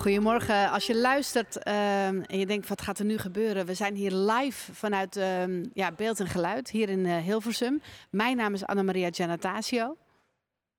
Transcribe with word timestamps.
Goedemorgen. 0.00 0.70
Als 0.70 0.86
je 0.86 0.96
luistert 0.96 1.56
ehm, 1.56 2.22
en 2.22 2.38
je 2.38 2.46
denkt, 2.46 2.68
wat 2.68 2.82
gaat 2.82 2.98
er 2.98 3.04
nu 3.04 3.18
gebeuren? 3.18 3.66
We 3.66 3.74
zijn 3.74 3.94
hier 3.94 4.12
live 4.12 4.74
vanuit 4.74 5.16
ehm, 5.16 5.64
ja, 5.74 5.92
Beeld 5.92 6.20
en 6.20 6.26
Geluid, 6.26 6.70
hier 6.70 6.88
in 6.88 7.06
eh, 7.06 7.16
Hilversum. 7.16 7.82
Mijn 8.10 8.36
naam 8.36 8.54
is 8.54 8.64
Annemaria 8.64 9.08
Giannatasio. 9.10 9.96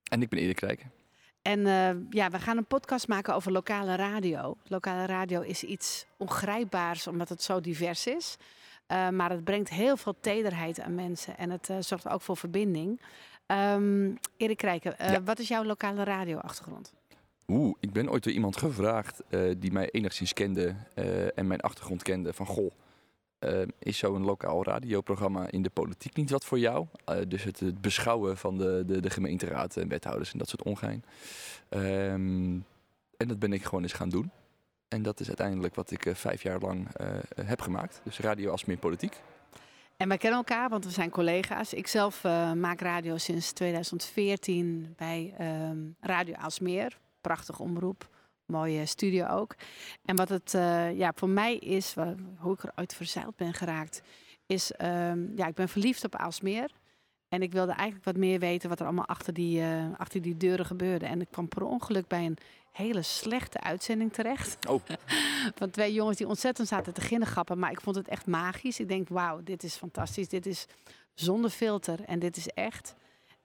En 0.03 0.21
ik 0.21 0.29
ben 0.29 0.39
Erik 0.39 0.59
Rijken. 0.59 0.91
En 1.41 1.65
eh, 1.65 1.89
ja, 2.09 2.29
we 2.29 2.39
gaan 2.39 2.57
een 2.57 2.65
podcast 2.65 3.07
maken 3.07 3.35
over 3.35 3.51
lokale 3.51 3.95
radio. 3.95 4.57
Lokale 4.67 5.05
radio 5.05 5.41
is 5.41 5.63
iets 5.63 6.05
ongrijpbaars, 6.17 7.07
omdat 7.07 7.29
het 7.29 7.43
zo 7.43 7.61
divers 7.61 8.07
is. 8.07 8.37
Uh, 8.87 9.09
maar 9.09 9.29
het 9.29 9.43
brengt 9.43 9.69
heel 9.69 9.97
veel 9.97 10.15
tederheid 10.21 10.79
aan 10.79 10.95
mensen 10.95 11.37
en 11.37 11.49
het 11.49 11.69
zorgt 11.79 12.07
ook 12.07 12.21
voor 12.21 12.37
verbinding. 12.37 13.01
Um, 13.47 14.19
Erik 14.37 14.61
Rijken, 14.61 15.23
wat 15.25 15.39
is 15.39 15.47
jouw 15.47 15.63
lokale 15.63 16.03
radioachtergrond? 16.03 16.93
Oeh, 17.51 17.75
ik 17.79 17.91
ben 17.91 18.09
ooit 18.09 18.23
door 18.23 18.33
iemand 18.33 18.57
gevraagd 18.57 19.21
uh, 19.29 19.51
die 19.57 19.71
mij 19.71 19.89
enigszins 19.89 20.33
kende 20.33 20.75
uh, 20.95 21.37
en 21.37 21.47
mijn 21.47 21.59
achtergrond 21.59 22.03
kende 22.03 22.33
van 22.33 22.45
goh, 22.45 22.71
uh, 23.39 23.61
is 23.79 23.97
zo'n 23.97 24.23
lokaal 24.23 24.63
radioprogramma 24.63 25.49
in 25.49 25.61
de 25.61 25.69
politiek 25.69 26.15
niet 26.15 26.29
wat 26.29 26.45
voor 26.45 26.59
jou? 26.59 26.85
dus 27.27 27.43
het, 27.43 27.81
beschouwen 27.81 28.37
van 28.37 28.57
de, 28.57 28.83
de, 28.85 28.99
de 28.99 29.09
gemeenteraad 29.09 29.77
en 29.77 29.87
wethouders 29.87 30.31
en 30.31 30.37
dat 30.37 30.49
soort 30.49 30.63
ongein. 30.63 31.03
Um, 31.69 32.65
en 33.17 33.27
dat 33.27 33.39
ben 33.39 33.53
ik 33.53 33.63
gewoon 33.63 33.81
eens 33.81 33.93
gaan 33.93 34.09
doen. 34.09 34.31
En 34.87 35.01
dat 35.01 35.19
is 35.19 35.27
uiteindelijk 35.27 35.75
wat 35.75 35.91
ik 35.91 36.09
vijf 36.13 36.43
jaar 36.43 36.59
lang 36.59 36.87
heb 37.35 37.61
gemaakt. 37.61 38.01
Dus 38.03 38.19
radio 38.19 38.51
als 38.51 38.65
meer 38.65 38.77
politiek. 38.77 39.21
En 39.97 40.07
wij 40.07 40.17
kennen 40.17 40.39
elkaar, 40.39 40.69
want 40.69 40.85
we 40.85 40.91
zijn 40.91 41.09
collega's. 41.09 41.73
Ik 41.73 41.87
zelf 41.87 42.23
maak 42.55 42.81
radio 42.81 43.17
sinds 43.17 43.51
2014 43.51 44.93
bij 44.97 45.33
um, 45.69 45.95
Radio 45.99 46.35
Aalsmeer 46.35 46.97
prachtig 47.21 47.59
omroep. 47.59 48.09
Mooie 48.45 48.85
studio 48.85 49.27
ook. 49.27 49.55
En 50.05 50.15
wat 50.15 50.29
het 50.29 50.53
uh, 50.53 50.97
ja, 50.97 51.11
voor 51.15 51.29
mij 51.29 51.55
is, 51.57 51.95
hoe 52.37 52.53
ik 52.53 52.63
eruit 52.63 52.93
verzeild 52.93 53.35
ben 53.35 53.53
geraakt, 53.53 54.01
is, 54.45 54.71
um, 54.81 55.33
ja, 55.35 55.47
ik 55.47 55.55
ben 55.55 55.69
verliefd 55.69 56.03
op 56.03 56.15
Aalsmeer. 56.15 56.71
En 57.29 57.41
ik 57.41 57.51
wilde 57.51 57.71
eigenlijk 57.71 58.05
wat 58.05 58.17
meer 58.17 58.39
weten 58.39 58.69
wat 58.69 58.79
er 58.79 58.85
allemaal 58.85 59.05
achter 59.05 59.33
die, 59.33 59.61
uh, 59.61 59.85
achter 59.97 60.21
die 60.21 60.37
deuren 60.37 60.65
gebeurde. 60.65 61.05
En 61.05 61.21
ik 61.21 61.27
kwam 61.31 61.47
per 61.47 61.63
ongeluk 61.63 62.07
bij 62.07 62.25
een 62.25 62.37
hele 62.71 63.01
slechte 63.01 63.59
uitzending 63.59 64.13
terecht. 64.13 64.67
Oh. 64.67 64.81
Van 65.59 65.69
twee 65.69 65.93
jongens 65.93 66.17
die 66.17 66.27
ontzettend 66.27 66.67
zaten 66.67 66.93
te 66.93 67.01
ginnegappen. 67.01 67.59
Maar 67.59 67.71
ik 67.71 67.81
vond 67.81 67.95
het 67.95 68.07
echt 68.07 68.25
magisch. 68.25 68.79
Ik 68.79 68.87
denk, 68.87 69.09
wauw, 69.09 69.43
dit 69.43 69.63
is 69.63 69.75
fantastisch. 69.75 70.27
Dit 70.27 70.45
is 70.45 70.67
zonder 71.13 71.49
filter 71.49 72.03
en 72.03 72.19
dit 72.19 72.37
is 72.37 72.47
echt. 72.47 72.95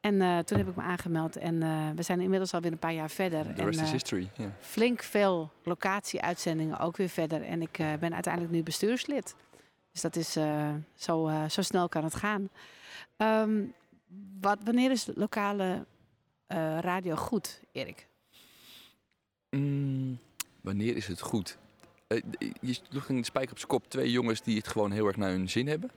En 0.07 0.15
uh, 0.15 0.39
toen 0.39 0.59
heb 0.59 0.69
ik 0.69 0.77
me 0.77 0.83
aangemeld 0.83 1.37
en 1.37 1.55
uh, 1.55 1.91
we 1.95 2.03
zijn 2.03 2.21
inmiddels 2.21 2.55
alweer 2.55 2.73
een 2.73 2.79
paar 2.79 2.93
jaar 2.93 3.11
verder. 3.11 3.55
The 3.55 3.65
rest 3.65 3.79
en, 3.79 3.85
is 3.85 3.91
history. 3.91 4.31
Yeah. 4.37 4.51
Flink 4.61 5.03
veel 5.03 5.51
locatie-uitzendingen 5.63 6.79
ook 6.79 6.97
weer 6.97 7.09
verder. 7.09 7.43
En 7.43 7.63
ik 7.63 7.77
ben 8.01 8.15
uiteindelijk 8.15 8.53
nu 8.53 8.63
bestuurslid. 8.63 9.35
Dus 9.93 10.01
dat 10.01 10.17
is 10.17 10.33
zo, 10.95 11.31
zo 11.49 11.63
snel 11.63 11.89
kan 11.89 12.05
het 12.05 12.15
gaan. 12.15 12.49
Um, 13.17 13.75
wat, 14.41 14.59
wanneer 14.65 14.91
is 14.91 15.09
lokale 15.15 15.87
radio 16.81 17.15
goed, 17.15 17.61
Erik? 17.73 18.07
Mm, 19.51 20.19
wanneer 20.61 20.97
is 20.97 21.07
het 21.07 21.21
goed? 21.21 21.59
je 22.61 22.79
sloeg 22.89 23.09
een 23.09 23.25
spijker 23.25 23.51
op 23.51 23.59
zijn 23.59 23.71
kop. 23.71 23.91
Twee 23.91 24.11
jongens 24.11 24.43
die 24.43 24.57
het 24.57 24.69
gewoon 24.69 24.91
heel 24.91 25.07
erg 25.07 25.17
naar 25.17 25.31
hun 25.31 25.49
zin 25.49 25.67
hebben 25.67 25.91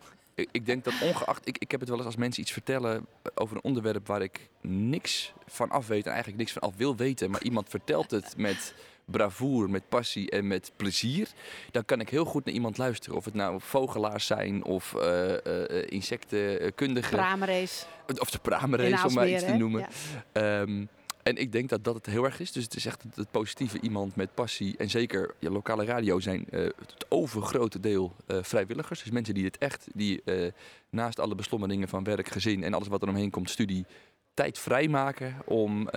ik 0.52 0.66
denk 0.66 0.84
dat 0.84 0.94
ongeacht, 1.02 1.48
ik, 1.48 1.58
ik 1.58 1.72
heb 1.72 1.80
het 1.80 1.90
wel 1.90 1.98
eens 1.98 2.08
als 2.08 2.16
mensen 2.16 2.42
iets 2.42 2.52
vertellen 2.52 3.06
over 3.36 3.56
een 3.56 3.64
onderwerp 3.64 4.08
waar 4.08 4.22
ik 4.22 4.50
niks 4.62 5.34
van 5.46 5.70
af 5.70 5.88
weet 5.88 6.04
en 6.04 6.12
eigenlijk 6.12 6.40
niks 6.40 6.52
van 6.52 6.62
af 6.62 6.76
wil 6.76 6.96
weten, 6.96 7.32
maar 7.32 7.44
iemand 7.44 7.70
vertelt 7.70 8.12
het 8.12 8.38
met 8.38 8.74
bravoer, 9.06 9.70
met 9.70 9.90
passie 9.90 10.30
en 10.30 10.48
met 10.48 10.72
plezier, 10.76 11.28
dan 11.72 11.86
kan 11.86 12.00
ik 12.00 12.10
heel 12.10 12.26
goed 12.26 12.46
naar 12.46 12.54
iemand 12.54 12.78
luisteren. 12.78 13.18
Of 13.18 13.26
het 13.26 13.34
nou 13.34 13.62
vogelaars 13.62 14.26
zijn 14.26 14.64
of 14.64 14.94
uh, 14.98 15.30
uh, 15.30 15.38
insectenkundigen. 15.86 17.18
Pramerace. 17.18 17.86
Of 18.20 18.30
de 18.30 18.40
pramerace, 18.40 19.08
om 19.08 19.14
maar 19.14 19.30
iets 19.30 19.46
te 19.46 19.54
noemen. 19.54 19.88
Ja. 20.34 20.60
Um, 20.60 20.90
en 21.30 21.36
ik 21.36 21.52
denk 21.52 21.70
dat 21.70 21.84
dat 21.84 21.96
het 21.96 22.06
heel 22.06 22.24
erg 22.24 22.40
is. 22.40 22.52
Dus 22.52 22.64
het 22.64 22.76
is 22.76 22.86
echt 22.86 23.04
het, 23.16 23.32
positieve 23.32 23.80
iemand 23.82 24.16
met 24.16 24.34
passie. 24.34 24.78
En 24.78 24.90
zeker 24.90 25.36
lokale 25.40 25.86
radio 25.86 26.20
zijn 26.20 26.46
uh, 26.50 26.60
het 26.62 27.06
overgrote 27.10 27.80
deel 27.80 28.16
uh, 28.28 28.38
vrijwilligers. 28.42 29.04
Dus 29.04 29.12
mensen 29.12 29.34
die 29.34 29.46
het 29.46 29.58
echt, 29.58 29.88
die 29.94 30.22
uh, 30.26 30.52
naast 30.90 31.20
alle 31.20 31.36
beslommeringen 31.36 31.88
van 31.88 32.04
werk, 32.04 32.30
gezin 32.30 32.64
en 32.64 32.74
alles 32.74 32.88
wat 32.88 33.02
er 33.02 33.08
omheen 33.08 33.30
komt, 33.30 33.50
studie, 33.50 33.86
tijd 34.34 34.60
vrijmaken 34.60 35.36
om 35.46 35.90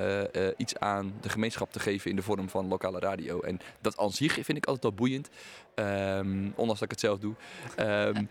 iets 0.56 0.78
aan 0.78 1.14
de 1.20 1.28
gemeenschap 1.28 1.72
te 1.72 1.80
geven 1.80 2.10
in 2.10 2.16
de 2.16 2.22
vorm 2.22 2.48
van 2.48 2.68
lokale 2.68 2.98
radio. 2.98 3.40
En 3.40 3.60
dat 3.80 3.98
aan 3.98 4.12
zich 4.12 4.32
vind 4.32 4.56
ik 4.56 4.66
altijd 4.66 4.82
wel 4.82 4.92
boeiend. 4.92 5.28
Um, 5.74 6.52
ondanks 6.56 6.80
dat 6.80 6.82
ik 6.82 6.90
het 6.90 7.00
zelf 7.00 7.18
doe. 7.18 7.34
Um, 7.78 8.28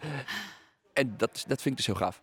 en 0.94 1.14
dat, 1.18 1.46
dat 1.48 1.62
vind 1.62 1.66
ik 1.66 1.76
dus 1.76 1.86
heel 1.86 1.96
gaaf. 1.96 2.22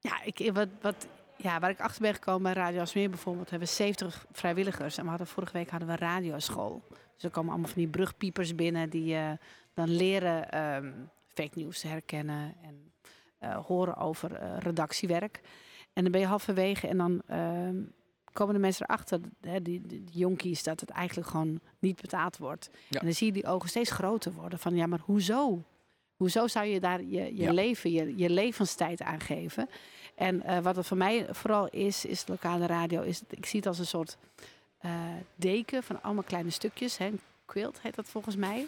Ja, 0.00 0.22
ik, 0.24 0.52
wat, 0.52 0.68
wat 0.80 1.06
ja, 1.44 1.58
waar 1.58 1.70
ik 1.70 1.80
achter 1.80 2.02
ben 2.02 2.14
gekomen 2.14 2.42
bij 2.42 2.52
Radio 2.52 2.80
Asmeer 2.80 3.10
bijvoorbeeld, 3.10 3.50
hebben 3.50 3.68
we 3.68 3.74
70 3.74 4.26
vrijwilligers. 4.32 4.96
En 4.96 5.02
we 5.02 5.08
hadden 5.08 5.26
vorige 5.26 5.52
week 5.52 5.70
hadden 5.70 5.88
we 5.88 5.94
een 5.94 6.08
radioschool. 6.08 6.82
Dus 6.88 7.24
er 7.24 7.30
komen 7.30 7.50
allemaal 7.52 7.70
van 7.70 7.80
die 7.82 7.90
brugpiepers 7.90 8.54
binnen 8.54 8.90
die 8.90 9.14
uh, 9.14 9.30
dan 9.74 9.88
leren 9.88 10.64
um, 10.64 11.10
fake 11.26 11.58
news 11.58 11.80
te 11.80 11.88
herkennen 11.88 12.54
en 12.62 12.92
uh, 13.40 13.56
horen 13.66 13.96
over 13.96 14.42
uh, 14.42 14.58
redactiewerk. 14.58 15.40
En 15.92 16.02
dan 16.02 16.12
ben 16.12 16.20
je 16.20 16.26
halverwege 16.26 16.88
en 16.88 16.96
dan 16.96 17.22
ehm, 17.26 17.82
komen 18.32 18.54
de 18.54 18.60
mensen 18.60 18.86
erachter, 18.88 19.20
hè, 19.40 19.62
die, 19.62 19.80
die, 19.80 20.04
die, 20.04 20.18
jonkies, 20.18 20.62
dat 20.62 20.80
het 20.80 20.90
eigenlijk 20.90 21.28
gewoon 21.28 21.60
niet 21.78 22.00
betaald 22.00 22.36
wordt. 22.36 22.70
Ja. 22.88 23.00
En 23.00 23.06
dan 23.06 23.14
zie 23.14 23.26
je 23.26 23.32
die 23.32 23.46
ogen 23.46 23.68
steeds 23.68 23.90
groter 23.90 24.32
worden 24.32 24.58
van 24.58 24.76
ja, 24.76 24.86
maar 24.86 25.00
hoezo? 25.02 25.64
Hoezo 26.16 26.46
zou 26.46 26.66
je 26.66 26.80
daar 26.80 27.02
je, 27.02 27.36
je 27.36 27.42
ja. 27.42 27.52
leven, 27.52 27.90
je, 27.90 28.16
je 28.16 28.30
levenstijd 28.30 29.02
aan 29.02 29.20
geven? 29.20 29.68
En 30.14 30.42
uh, 30.46 30.58
wat 30.58 30.76
het 30.76 30.86
voor 30.86 30.96
mij 30.96 31.26
vooral 31.30 31.68
is, 31.68 32.04
is 32.04 32.24
lokale 32.26 32.66
radio. 32.66 33.02
Is, 33.02 33.22
ik 33.28 33.46
zie 33.46 33.58
het 33.58 33.68
als 33.68 33.78
een 33.78 33.86
soort 33.86 34.16
uh, 34.84 34.90
deken 35.34 35.82
van 35.82 36.02
allemaal 36.02 36.22
kleine 36.22 36.50
stukjes. 36.50 36.98
Hè. 36.98 37.10
Quilt 37.46 37.80
heet 37.82 37.94
dat 37.94 38.08
volgens 38.08 38.36
mij. 38.36 38.66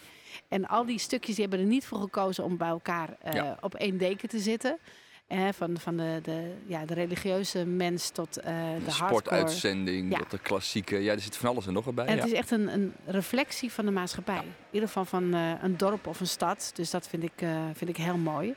En 0.48 0.66
al 0.68 0.86
die 0.86 0.98
stukjes 0.98 1.34
die 1.34 1.44
hebben 1.44 1.64
er 1.64 1.72
niet 1.72 1.86
voor 1.86 2.00
gekozen 2.00 2.44
om 2.44 2.56
bij 2.56 2.68
elkaar 2.68 3.16
uh, 3.26 3.32
ja. 3.32 3.58
op 3.60 3.74
één 3.74 3.98
deken 3.98 4.28
te 4.28 4.38
zitten. 4.38 4.78
Eh, 5.26 5.48
van 5.52 5.78
van 5.78 5.96
de, 5.96 6.18
de, 6.22 6.54
ja, 6.66 6.84
de 6.84 6.94
religieuze 6.94 7.64
mens 7.64 8.10
tot 8.10 8.38
uh, 8.38 8.44
de, 8.44 8.84
de 8.84 8.90
sportuitzending, 8.90 10.12
ja. 10.12 10.18
tot 10.18 10.30
de 10.30 10.38
klassieke. 10.38 10.96
Ja, 10.96 11.12
er 11.12 11.20
zit 11.20 11.36
van 11.36 11.48
alles 11.48 11.66
en 11.66 11.72
nog 11.72 11.84
wat 11.84 11.94
bij. 11.94 12.06
En 12.06 12.14
ja. 12.14 12.22
het 12.22 12.32
is 12.32 12.38
echt 12.38 12.50
een, 12.50 12.72
een 12.72 12.92
reflectie 13.06 13.72
van 13.72 13.84
de 13.84 13.90
maatschappij. 13.90 14.34
Ja. 14.34 14.40
In 14.40 14.48
ieder 14.70 14.88
geval 14.88 15.04
van 15.04 15.34
uh, 15.34 15.52
een 15.62 15.76
dorp 15.76 16.06
of 16.06 16.20
een 16.20 16.26
stad. 16.26 16.70
Dus 16.74 16.90
dat 16.90 17.08
vind 17.08 17.22
ik, 17.22 17.42
uh, 17.42 17.64
vind 17.72 17.90
ik 17.90 17.96
heel 17.96 18.16
mooi. 18.16 18.54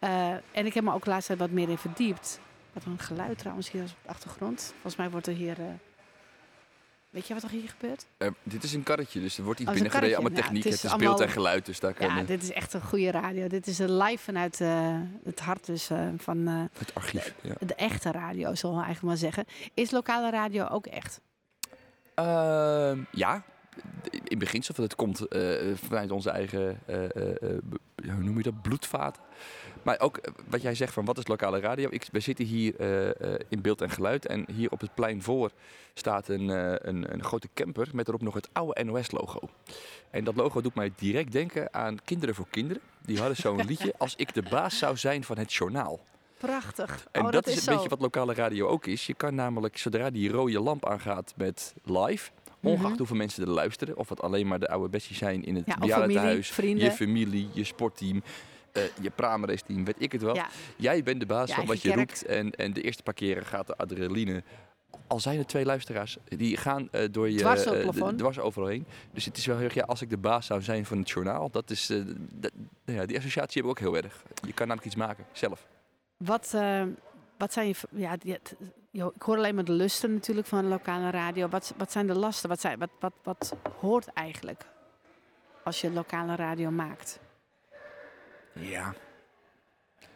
Uh, 0.00 0.30
en 0.30 0.66
ik 0.66 0.74
heb 0.74 0.84
me 0.84 0.92
ook 0.92 1.06
laatst 1.06 1.26
tijd 1.26 1.38
wat 1.38 1.50
meer 1.50 1.68
in 1.68 1.78
verdiept. 1.78 2.40
Wat 2.72 2.84
een 2.84 2.98
geluid 2.98 3.38
trouwens 3.38 3.70
hier 3.70 3.82
op 3.82 3.88
de 4.02 4.08
achtergrond. 4.08 4.70
Volgens 4.72 4.96
mij 4.96 5.10
wordt 5.10 5.26
er 5.26 5.34
hier... 5.34 5.56
Weet 7.10 7.26
je 7.26 7.34
wat 7.34 7.42
er 7.42 7.50
hier 7.50 7.68
gebeurt? 7.68 8.06
Uh, 8.18 8.28
dit 8.42 8.62
is 8.62 8.72
een 8.72 8.82
karretje, 8.82 9.20
dus 9.20 9.38
er 9.38 9.44
wordt 9.44 9.60
iets 9.60 9.68
oh, 9.68 9.74
binnengereden. 9.74 10.16
Allemaal 10.16 10.38
techniek, 10.38 10.62
ja, 10.62 10.70
het 10.70 10.78
is, 10.78 10.82
het 10.82 10.92
is 10.92 10.98
beeld 10.98 11.20
en 11.20 11.28
geluid. 11.28 11.66
Dus 11.66 11.80
daar 11.80 11.94
ja, 11.98 12.14
kan, 12.14 12.24
dit 12.24 12.42
is 12.42 12.52
echt 12.52 12.72
een 12.72 12.82
goede 12.82 13.10
radio. 13.10 13.46
Dit 13.46 13.66
is 13.66 13.78
live 13.78 14.18
vanuit 14.18 14.58
het 15.24 15.40
hart 15.40 15.66
dus, 15.66 15.90
van... 16.16 16.46
het 16.46 16.94
archief, 16.94 17.34
de, 17.42 17.48
ja. 17.48 17.54
de, 17.66 17.74
echte 17.74 18.10
radio, 18.10 18.54
zullen 18.54 18.76
we 18.76 18.82
eigenlijk 18.84 19.02
maar 19.02 19.30
zeggen. 19.32 19.44
Is 19.74 19.90
lokale 19.90 20.30
radio 20.30 20.66
ook 20.66 20.86
echt? 20.86 21.20
Ehm, 22.14 22.98
ja, 23.10 23.44
in 24.24 24.38
beginsel, 24.38 24.74
van 24.74 24.84
het 24.84 24.94
komt 24.94 25.26
vanuit 25.74 26.10
onze 26.10 26.30
eigen, 26.30 26.78
hoe 27.96 28.22
noem 28.22 28.36
je 28.36 28.42
dat, 28.42 28.62
bloedvaten. 28.62 29.22
Maar 29.82 30.00
ook 30.00 30.20
wat 30.48 30.62
jij 30.62 30.74
zegt 30.74 30.92
van 30.92 31.04
wat 31.04 31.18
is 31.18 31.26
lokale 31.26 31.60
radio. 31.60 31.88
Ik, 31.90 32.08
we 32.12 32.20
zitten 32.20 32.44
hier 32.44 32.74
in 33.48 33.60
beeld 33.62 33.80
en 33.80 33.90
geluid. 33.90 34.26
En 34.26 34.44
hier 34.52 34.70
op 34.70 34.80
het 34.80 34.94
plein 34.94 35.22
voor 35.22 35.50
staat 35.94 36.28
een, 36.28 36.48
een, 36.88 37.12
een, 37.12 37.24
grote 37.24 37.48
camper 37.54 37.88
met 37.92 38.08
erop 38.08 38.22
nog 38.22 38.34
het 38.34 38.48
oude 38.52 38.84
NOS-logo. 38.84 39.40
En 40.10 40.24
dat 40.24 40.36
logo 40.36 40.60
doet 40.60 40.74
mij 40.74 40.92
direct 40.96 41.32
denken 41.32 41.74
aan 41.74 41.98
Kinderen 42.04 42.34
voor 42.34 42.46
Kinderen. 42.50 42.82
Die 43.04 43.18
hadden 43.18 43.36
zo'n 43.36 43.64
liedje 43.70 43.94
als 43.98 44.16
ik 44.16 44.34
de 44.34 44.42
baas 44.42 44.78
zou 44.78 44.96
zijn 44.96 45.24
van 45.24 45.38
het 45.38 45.52
journaal. 45.52 46.00
Prachtig. 46.38 47.06
En 47.12 47.24
oh, 47.24 47.30
dat, 47.30 47.46
is 47.46 47.56
een 47.56 47.62
zo. 47.62 47.72
beetje 47.72 47.88
wat 47.88 48.00
lokale 48.00 48.34
radio 48.34 48.66
ook 48.66 48.86
is. 48.86 49.06
Je 49.06 49.14
kan 49.14 49.34
namelijk, 49.34 49.78
zodra 49.78 50.10
die 50.10 50.30
rode 50.30 50.60
lamp 50.60 50.86
aangaat 50.86 51.34
met 51.36 51.74
live 51.84 52.30
Ongeacht 52.62 52.88
mhm. 52.88 52.98
hoeveel 52.98 53.16
mensen 53.16 53.42
er 53.42 53.50
luisteren. 53.50 53.96
Of 53.96 54.08
het 54.08 54.22
alleen 54.22 54.46
maar 54.46 54.58
de 54.58 54.68
oude 54.68 54.88
Bessie 54.88 55.16
zijn 55.16 55.44
in 55.44 55.56
het 55.56 55.66
ja, 55.66 55.78
bejaardentehuis. 55.78 56.56
Je 56.56 56.90
familie, 56.90 57.48
je 57.52 57.64
sportteam. 57.64 58.22
Uh, 58.72 58.82
je 59.00 59.10
praamrace 59.10 59.64
team, 59.66 59.84
weet 59.84 59.96
ik 59.98 60.12
het 60.12 60.22
wel. 60.22 60.38
Jij 60.76 61.02
bent 61.02 61.20
de 61.20 61.26
baas 61.26 61.52
van 61.52 61.66
wat 61.66 61.82
je 61.82 61.94
roept. 61.94 62.24
En, 62.24 62.50
en 62.50 62.72
de 62.72 62.82
eerste 62.82 63.02
paar 63.02 63.14
keren 63.14 63.46
gaat 63.46 63.66
de 63.66 63.76
adrenaline 63.76 64.42
al 65.06 65.20
zijn 65.20 65.38
er 65.38 65.46
twee 65.46 65.64
luisteraars, 65.64 66.16
die 66.24 66.56
gaan 66.56 66.88
uh, 66.92 67.04
door 67.10 67.30
je 67.30 67.38
dwars, 67.38 67.66
uh, 67.66 68.08
dwars 68.08 68.38
overal 68.38 68.68
heen. 68.68 68.86
Dus 69.12 69.24
het 69.24 69.36
is 69.36 69.46
wel 69.46 69.56
heel 69.56 69.64
erg, 69.64 69.74
ja, 69.74 69.84
als 69.84 70.02
ik 70.02 70.10
de 70.10 70.16
baas 70.16 70.46
zou 70.46 70.62
zijn 70.62 70.86
van 70.86 70.98
het 70.98 71.10
journaal, 71.10 71.50
dat 71.50 71.70
is, 71.70 71.90
uh, 71.90 72.04
ja, 72.84 73.06
die 73.06 73.16
associatie 73.16 73.62
hebben 73.62 73.62
we 73.62 73.68
ook 73.68 73.78
heel 73.78 73.96
erg. 73.96 74.22
Je 74.46 74.52
kan 74.52 74.66
namelijk 74.66 74.86
iets 74.86 74.94
maken, 74.94 75.24
zelf. 75.32 75.66
Wat, 76.16 76.54
wat 77.40 77.52
zijn 77.52 77.68
je, 77.68 77.74
ja, 77.90 78.16
ik 79.14 79.22
hoor 79.22 79.36
alleen 79.36 79.54
maar 79.54 79.64
de 79.64 79.72
lusten 79.72 80.12
natuurlijk 80.12 80.46
van 80.46 80.62
de 80.62 80.68
lokale 80.68 81.10
radio. 81.10 81.48
Wat, 81.48 81.74
wat 81.76 81.92
zijn 81.92 82.06
de 82.06 82.14
lasten? 82.14 82.48
Wat, 82.48 82.60
zijn, 82.60 82.78
wat, 82.78 82.90
wat, 83.00 83.12
wat 83.22 83.56
hoort 83.80 84.12
eigenlijk 84.12 84.64
als 85.64 85.80
je 85.80 85.90
lokale 85.90 86.34
radio 86.34 86.70
maakt? 86.70 87.20
Ja, 88.52 88.94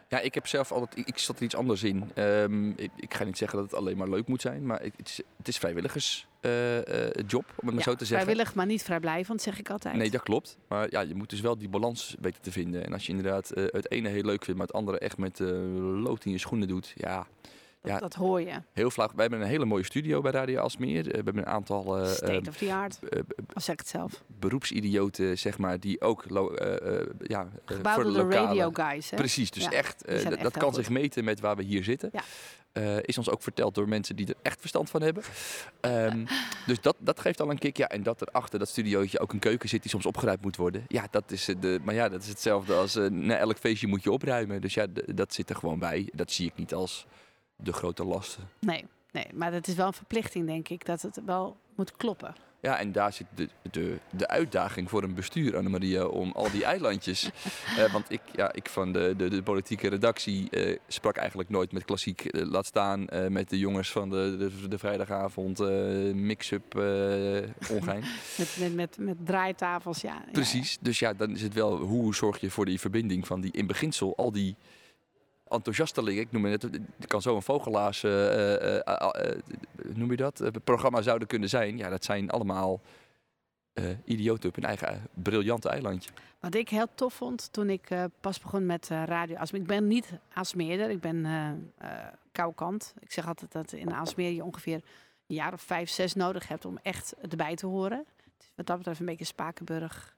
ja, 0.07 0.19
ik 0.19 0.33
heb 0.33 0.47
zelf 0.47 0.71
altijd, 0.71 1.07
ik 1.07 1.17
zat 1.17 1.37
er 1.37 1.43
iets 1.43 1.55
anders 1.55 1.83
in. 1.83 2.11
Um, 2.15 2.73
ik, 2.75 2.91
ik, 2.95 3.13
ga 3.13 3.23
niet 3.23 3.37
zeggen 3.37 3.59
dat 3.59 3.71
het 3.71 3.79
alleen 3.79 3.97
maar 3.97 4.09
leuk 4.09 4.27
moet 4.27 4.41
zijn, 4.41 4.65
maar 4.65 4.81
het 4.81 4.93
is, 5.03 5.21
het 5.37 5.47
is 5.47 5.57
vrijwilligers 5.57 6.27
uh, 6.41 6.75
uh, 6.75 6.81
job, 7.27 7.45
om 7.55 7.67
het 7.67 7.75
maar 7.75 7.83
zo 7.83 7.95
te 7.95 8.05
zeggen. 8.05 8.25
Vrijwillig, 8.25 8.55
maar 8.55 8.65
niet 8.65 8.83
vrijblijvend, 8.83 9.41
zeg 9.41 9.59
ik 9.59 9.69
altijd. 9.69 9.95
Nee, 9.95 10.09
dat 10.09 10.23
klopt. 10.23 10.57
Maar 10.67 10.87
ja, 10.91 11.01
je 11.01 11.15
moet 11.15 11.29
dus 11.29 11.41
wel 11.41 11.57
die 11.57 11.69
balans 11.69 12.15
weten 12.19 12.41
te 12.41 12.51
vinden. 12.51 12.85
En 12.85 12.93
als 12.93 13.05
je 13.05 13.11
inderdaad 13.11 13.51
uh, 13.57 13.65
het 13.71 13.91
ene 13.91 14.09
heel 14.09 14.23
leuk 14.23 14.43
vindt, 14.43 14.59
maar 14.59 14.67
het 14.67 14.75
andere 14.75 14.99
echt 14.99 15.17
met 15.17 15.39
lood 15.79 16.25
in 16.25 16.31
je 16.31 16.37
schoenen 16.37 16.67
doet, 16.67 16.93
ja, 16.95 17.27
ja, 17.85 17.99
dat 17.99 18.13
hoor 18.13 18.41
je. 18.41 18.61
Heel 18.73 18.91
vlak. 18.91 19.11
Wij 19.11 19.21
hebben 19.21 19.41
een 19.41 19.47
hele 19.47 19.65
mooie 19.65 19.83
studio 19.83 20.21
bij 20.21 20.31
Radio 20.31 20.59
Alsmeer. 20.59 21.03
We 21.03 21.11
hebben 21.11 21.37
een 21.37 21.45
aantal... 21.45 22.01
Uh, 22.01 22.07
State 22.07 22.49
of 22.49 22.57
the 22.57 22.73
art, 22.73 22.99
uh, 23.03 23.19
als 23.53 23.65
zeg 23.65 23.73
ik 23.73 23.79
het 23.79 23.89
zelf. 23.89 24.23
Beroepsidioten, 24.39 25.37
zeg 25.37 25.57
maar, 25.57 25.79
die 25.79 26.01
ook... 26.01 26.25
Uh, 26.25 26.41
ja, 27.19 27.47
Gebouwd 27.65 28.05
de, 28.05 28.11
lokale... 28.11 28.45
radio 28.45 28.69
guys, 28.73 29.09
hè? 29.09 29.17
Precies, 29.17 29.51
dus 29.51 29.67
echt, 29.67 30.05
echt, 30.05 30.41
dat 30.41 30.57
kan 30.57 30.73
zich 30.73 30.89
meten 30.89 31.23
met 31.23 31.39
waar 31.39 31.55
we 31.55 31.63
hier 31.63 31.83
zitten. 31.83 32.11
Ja. 32.13 33.01
is 33.01 33.17
ons 33.17 33.29
ook 33.29 33.41
verteld 33.41 33.75
door 33.75 33.87
mensen 33.87 34.15
die 34.15 34.27
er 34.27 34.35
echt 34.41 34.59
verstand 34.59 34.89
van 34.89 35.01
hebben. 35.01 35.23
Um, 35.81 36.25
dus 36.67 36.81
dat, 36.81 36.95
dat 36.99 37.19
geeft 37.19 37.41
al 37.41 37.49
een 37.49 37.59
kick. 37.59 37.77
Ja, 37.77 37.87
en 37.87 38.03
dat 38.03 38.21
er 38.21 38.27
achter 38.27 38.59
dat 38.59 38.69
studiootje 38.69 39.19
ook 39.19 39.33
een 39.33 39.39
keuken 39.39 39.69
zit 39.69 39.81
die 39.81 39.91
soms 39.91 40.05
opgeruimd 40.05 40.41
moet 40.41 40.55
worden. 40.55 40.83
Ja, 40.87 41.07
dat 41.11 41.31
is, 41.31 41.49
de, 41.59 41.79
maar 41.83 41.93
ja, 41.93 42.09
dat 42.09 42.21
is 42.21 42.27
hetzelfde 42.27 42.73
als 42.73 42.95
na 43.09 43.37
elk 43.37 43.57
feestje 43.57 43.87
moet 43.87 44.03
je 44.03 44.11
opruimen. 44.11 44.61
Dus 44.61 44.73
ja, 44.73 44.85
dat 45.05 45.33
zit 45.33 45.49
er 45.49 45.55
gewoon 45.55 45.79
bij. 45.79 46.09
Dat 46.13 46.31
zie 46.31 46.47
ik 46.47 46.57
niet 46.57 46.73
als 46.73 47.05
de 47.55 47.73
grote 47.73 48.03
lasten. 48.03 48.49
Nee, 48.59 48.85
nee, 49.11 49.27
maar 49.33 49.53
het 49.53 49.67
is 49.67 49.75
wel 49.75 49.87
een 49.87 49.93
verplichting, 49.93 50.47
denk 50.47 50.69
ik, 50.69 50.85
dat 50.85 51.01
het 51.01 51.21
wel 51.25 51.57
moet 51.75 51.97
kloppen. 51.97 52.35
Ja, 52.65 52.79
en 52.79 52.91
daar 52.91 53.13
zit 53.13 53.27
de, 53.35 53.49
de, 53.71 53.99
de 54.09 54.27
uitdaging 54.27 54.89
voor 54.89 55.03
een 55.03 55.13
bestuur, 55.13 55.57
Annemaria, 55.57 56.05
om 56.05 56.31
al 56.31 56.51
die 56.51 56.65
eilandjes. 56.65 57.29
uh, 57.77 57.91
want 57.93 58.11
ik, 58.11 58.21
ja, 58.35 58.53
ik 58.53 58.69
van 58.69 58.91
de, 58.91 59.13
de, 59.17 59.29
de 59.29 59.43
politieke 59.43 59.89
redactie 59.89 60.47
uh, 60.51 60.77
sprak 60.87 61.15
eigenlijk 61.15 61.49
nooit 61.49 61.71
met 61.71 61.85
klassiek. 61.85 62.35
Uh, 62.35 62.45
laat 62.45 62.65
staan 62.65 63.07
met 63.29 63.49
de 63.49 63.59
jongens 63.59 63.91
van 63.91 64.09
de, 64.09 64.35
de, 64.37 64.67
de 64.67 64.77
vrijdagavond 64.77 65.59
mix-up 66.13 66.75
ongein. 67.69 68.03
met, 68.37 68.57
met, 68.59 68.75
met, 68.75 68.97
met 68.99 69.17
draaitafels, 69.25 70.01
ja. 70.01 70.23
Precies, 70.31 70.71
ja. 70.71 70.77
dus 70.81 70.99
ja, 70.99 71.13
dan 71.13 71.31
is 71.31 71.41
het 71.41 71.53
wel 71.53 71.77
hoe 71.77 72.15
zorg 72.15 72.39
je 72.39 72.49
voor 72.49 72.65
die 72.65 72.79
verbinding 72.79 73.27
van 73.27 73.41
die 73.41 73.51
in 73.51 73.67
beginsel 73.67 74.15
al 74.17 74.31
die 74.31 74.55
enthousiastelingen, 75.47 76.21
ik 76.21 76.31
noem 76.31 76.45
het, 76.45 76.61
het 76.61 77.07
kan 77.07 77.21
zo 77.21 77.35
een 77.35 77.41
vogelaars, 77.41 78.03
uh, 78.03 78.11
noem 79.93 80.11
je 80.11 80.17
dat, 80.17 80.41
programma 80.63 81.01
zouden 81.01 81.27
kunnen 81.27 81.49
zijn. 81.49 81.77
Ja, 81.77 81.89
dat 81.89 82.05
zijn 82.05 82.29
allemaal 82.29 82.81
idioten 84.05 84.49
op 84.49 84.55
hun 84.55 84.65
eigen 84.65 85.01
briljante 85.13 85.69
eilandje. 85.69 86.09
Wat 86.39 86.55
ik 86.55 86.69
heel 86.69 86.87
tof 86.95 87.13
vond 87.13 87.53
toen 87.53 87.69
ik 87.69 87.89
pas 88.21 88.39
begon 88.39 88.65
met 88.65 88.87
radio 88.87 89.35
Asmeer. 89.35 89.61
Ik 89.61 89.67
ben 89.67 89.87
niet 89.87 90.11
Asmeerder, 90.33 90.89
ik 90.89 90.99
ben 90.99 91.25
koukant. 92.31 92.93
Ik 92.99 93.11
zeg 93.11 93.27
altijd 93.27 93.51
dat 93.51 93.71
in 93.71 93.93
Asmeer 93.93 94.31
je 94.31 94.43
ongeveer 94.43 94.81
een 95.27 95.35
jaar 95.35 95.53
of 95.53 95.61
vijf, 95.61 95.89
zes 95.89 96.13
nodig 96.13 96.47
hebt 96.47 96.65
om 96.65 96.79
echt 96.81 97.15
erbij 97.29 97.55
te 97.55 97.65
horen. 97.65 98.05
Wat 98.55 98.65
dat 98.65 98.77
betreft 98.77 98.99
een 98.99 99.05
beetje 99.05 99.25
Spakenburg 99.25 100.14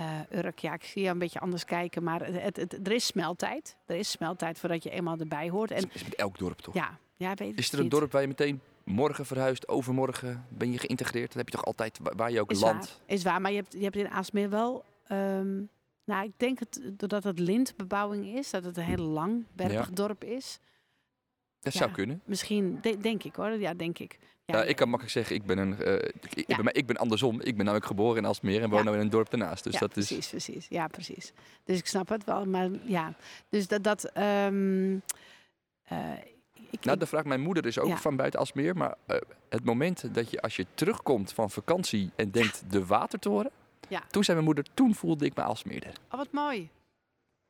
uh, 0.00 0.38
Urk, 0.38 0.58
ja, 0.58 0.74
ik 0.74 0.84
zie 0.84 1.02
je 1.02 1.08
een 1.08 1.18
beetje 1.18 1.40
anders 1.40 1.64
kijken, 1.64 2.02
maar 2.02 2.26
het, 2.26 2.56
het, 2.56 2.86
er 2.86 2.92
is 2.92 3.06
smeltijd. 3.06 3.76
Er 3.86 3.96
is 3.96 4.10
smeltijd 4.10 4.58
voordat 4.58 4.82
je 4.82 4.90
eenmaal 4.90 5.18
erbij 5.18 5.50
hoort. 5.50 5.70
En, 5.70 5.90
is 5.92 6.04
met 6.04 6.14
elk 6.14 6.38
dorp 6.38 6.58
toch? 6.58 6.74
Ja, 6.74 6.98
ja 7.16 7.34
weet 7.34 7.58
Is 7.58 7.72
er 7.72 7.78
een 7.78 7.88
dorp 7.88 8.12
waar 8.12 8.22
je 8.22 8.28
meteen 8.28 8.60
morgen 8.84 9.26
verhuist, 9.26 9.68
overmorgen 9.68 10.46
ben 10.48 10.72
je 10.72 10.78
geïntegreerd? 10.78 11.26
Dat 11.26 11.36
heb 11.36 11.48
je 11.48 11.56
toch 11.56 11.64
altijd 11.64 11.98
waar 12.02 12.30
je 12.30 12.40
ook 12.40 12.50
is 12.50 12.60
land? 12.60 12.88
Waar, 12.88 13.14
is 13.14 13.22
waar, 13.22 13.40
maar 13.40 13.50
je 13.50 13.56
hebt, 13.56 13.72
je 13.72 13.82
hebt 13.82 13.96
in 13.96 14.10
Aalsmeer 14.10 14.50
wel... 14.50 14.84
Um, 15.12 15.68
nou, 16.04 16.24
ik 16.24 16.32
denk 16.36 16.58
het, 16.58 16.80
doordat 16.96 17.24
het 17.24 17.38
lintbebouwing 17.38 18.26
is, 18.26 18.50
dat 18.50 18.64
het 18.64 18.76
een 18.76 18.84
heel 18.84 19.04
lang 19.04 19.44
bergig 19.52 19.90
dorp 19.90 20.24
is. 20.24 20.58
Dat 21.60 21.72
zou 21.72 21.90
kunnen. 21.90 22.22
Misschien, 22.24 22.80
denk 23.00 23.24
ik 23.24 23.34
hoor. 23.34 23.50
Ja, 23.50 23.74
denk 23.74 23.98
ik. 23.98 24.18
Ja, 24.52 24.62
ik 24.62 24.76
kan 24.76 24.88
makkelijk 24.88 25.16
zeggen, 25.16 25.36
ik 25.36 25.44
ben, 25.44 25.58
een, 25.58 25.76
uh, 25.80 25.94
ik, 26.34 26.44
ja. 26.46 26.56
ben, 26.56 26.74
ik 26.74 26.86
ben 26.86 26.96
andersom. 26.96 27.40
Ik 27.40 27.56
ben 27.56 27.64
namelijk 27.64 27.86
geboren 27.86 28.16
in 28.16 28.24
Alsmeer 28.24 28.62
en 28.62 28.70
woon 28.70 28.84
nu 28.84 28.92
in 28.92 28.98
een 28.98 29.10
dorp 29.10 29.32
ernaast. 29.32 29.64
Dus 29.64 29.78
dat 29.78 29.92
precies, 29.92 30.18
is... 30.18 30.28
precies. 30.28 30.66
Ja, 30.68 30.86
precies. 30.86 31.32
Dus 31.64 31.78
ik 31.78 31.86
snap 31.86 32.08
het 32.08 32.24
wel. 32.24 32.46
Maar 32.46 32.68
ja, 32.84 33.14
dus 33.48 33.68
dat... 33.68 33.84
dat 33.84 34.16
um, 34.16 35.02
uh, 35.92 35.98
ik, 36.70 36.84
nou, 36.84 36.98
de 36.98 37.06
vraag, 37.06 37.24
mijn 37.24 37.40
moeder 37.40 37.66
is 37.66 37.78
ook 37.78 37.98
van 37.98 38.16
buiten 38.16 38.40
Alsmeer. 38.40 38.76
Maar 38.76 38.94
uh, 39.06 39.16
het 39.48 39.64
moment 39.64 40.14
dat 40.14 40.30
je, 40.30 40.40
als 40.40 40.56
je 40.56 40.66
terugkomt 40.74 41.32
van 41.32 41.50
vakantie 41.50 42.10
en 42.16 42.30
denkt 42.30 42.62
de 42.68 42.86
watertoren. 42.86 43.50
Ja. 43.88 44.02
Toen 44.10 44.24
zei 44.24 44.36
mijn 44.36 44.48
moeder, 44.48 44.74
toen 44.74 44.94
voelde 44.94 45.24
ik 45.24 45.36
me 45.36 45.42
Alsmeerder. 45.42 45.92
Oh, 46.10 46.18
wat 46.18 46.32
mooi. 46.32 46.68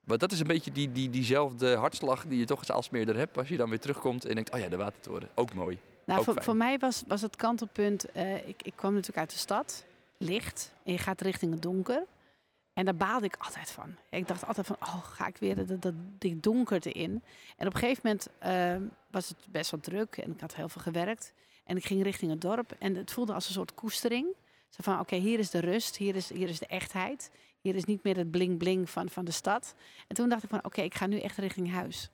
Maar 0.05 0.19
dat 0.19 0.33
is 0.33 0.41
een 0.41 0.47
beetje 0.47 0.73
die, 0.73 0.93
die, 0.93 1.11
diezelfde 1.11 1.77
hartslag 1.77 2.27
die 2.27 2.39
je 2.39 2.45
toch 2.45 2.59
als 2.59 2.71
Alsmeerder 2.71 3.17
hebt. 3.17 3.39
Als 3.39 3.49
je 3.49 3.57
dan 3.57 3.69
weer 3.69 3.81
terugkomt 3.81 4.25
en 4.25 4.35
denkt, 4.35 4.55
oh 4.55 4.61
ja, 4.61 4.69
de 4.69 4.77
watertoren. 4.77 5.29
Ook 5.35 5.55
mooi. 5.55 5.79
Nou, 6.05 6.25
voor, 6.25 6.43
voor, 6.43 6.57
mij 6.57 6.79
was, 6.79 7.03
was 7.07 7.23
het 7.23 7.37
kantelpunt. 7.37 8.17
Uh, 8.17 8.49
ik, 8.49 8.63
ik 8.63 8.73
kwam 8.77 8.93
natuurlijk 8.93 9.19
uit 9.19 9.31
de 9.31 9.39
stad, 9.39 9.85
licht, 10.19 10.73
en 10.85 10.93
je 10.93 10.99
gaat 10.99 11.21
richting 11.21 11.53
het 11.53 11.63
donker. 11.63 12.07
En 12.73 12.85
daar 12.85 12.97
baalde 12.97 13.27
ik 13.27 13.37
altijd 13.39 13.71
van. 13.71 13.97
Ik 14.11 14.29
dacht 14.29 14.47
altijd 14.47 14.67
van, 14.67 14.77
oh, 14.81 15.05
ga 15.05 15.27
ik 15.27 15.37
weer 15.37 15.67
dat, 15.67 15.83
dat, 15.83 15.95
die 16.19 16.41
donkerte 16.41 16.93
in. 16.93 17.23
En 17.57 17.67
op 17.67 17.75
een 17.75 17.81
gegeven 17.81 18.03
moment 18.03 18.29
uh, 18.83 18.89
was 19.11 19.29
het 19.29 19.37
best 19.49 19.71
wel 19.71 19.81
druk 19.81 20.17
en 20.17 20.33
ik 20.33 20.41
had 20.41 20.55
heel 20.55 20.69
veel 20.69 20.83
gewerkt. 20.83 21.33
En 21.65 21.77
ik 21.77 21.85
ging 21.85 22.03
richting 22.03 22.31
het 22.31 22.41
dorp 22.41 22.73
en 22.79 22.95
het 22.95 23.13
voelde 23.13 23.33
als 23.33 23.47
een 23.47 23.53
soort 23.53 23.75
koestering. 23.75 24.27
Zo 24.69 24.79
van, 24.83 25.01
oké, 25.01 25.17
hier 25.17 25.39
is 25.39 25.51
de 25.51 25.61
rust, 25.61 25.97
hier 25.97 26.17
is, 26.17 26.29
hier 26.29 26.49
is 26.49 26.59
de 26.59 26.67
echtheid. 26.67 27.31
Hier 27.61 27.75
is 27.75 27.85
niet 27.85 28.03
meer 28.03 28.17
het 28.17 28.31
bling-bling 28.31 28.91
van, 28.91 29.09
van 29.09 29.25
de 29.25 29.31
stad. 29.31 29.75
En 30.09 30.15
toen 30.15 30.29
dacht 30.29 30.43
ik 30.43 30.49
van, 30.49 30.65
oké, 30.65 30.81
ik 30.81 30.95
ga 30.95 31.07
nu 31.07 31.19
echt 31.19 31.37
richting 31.37 31.71
huis. 31.73 32.11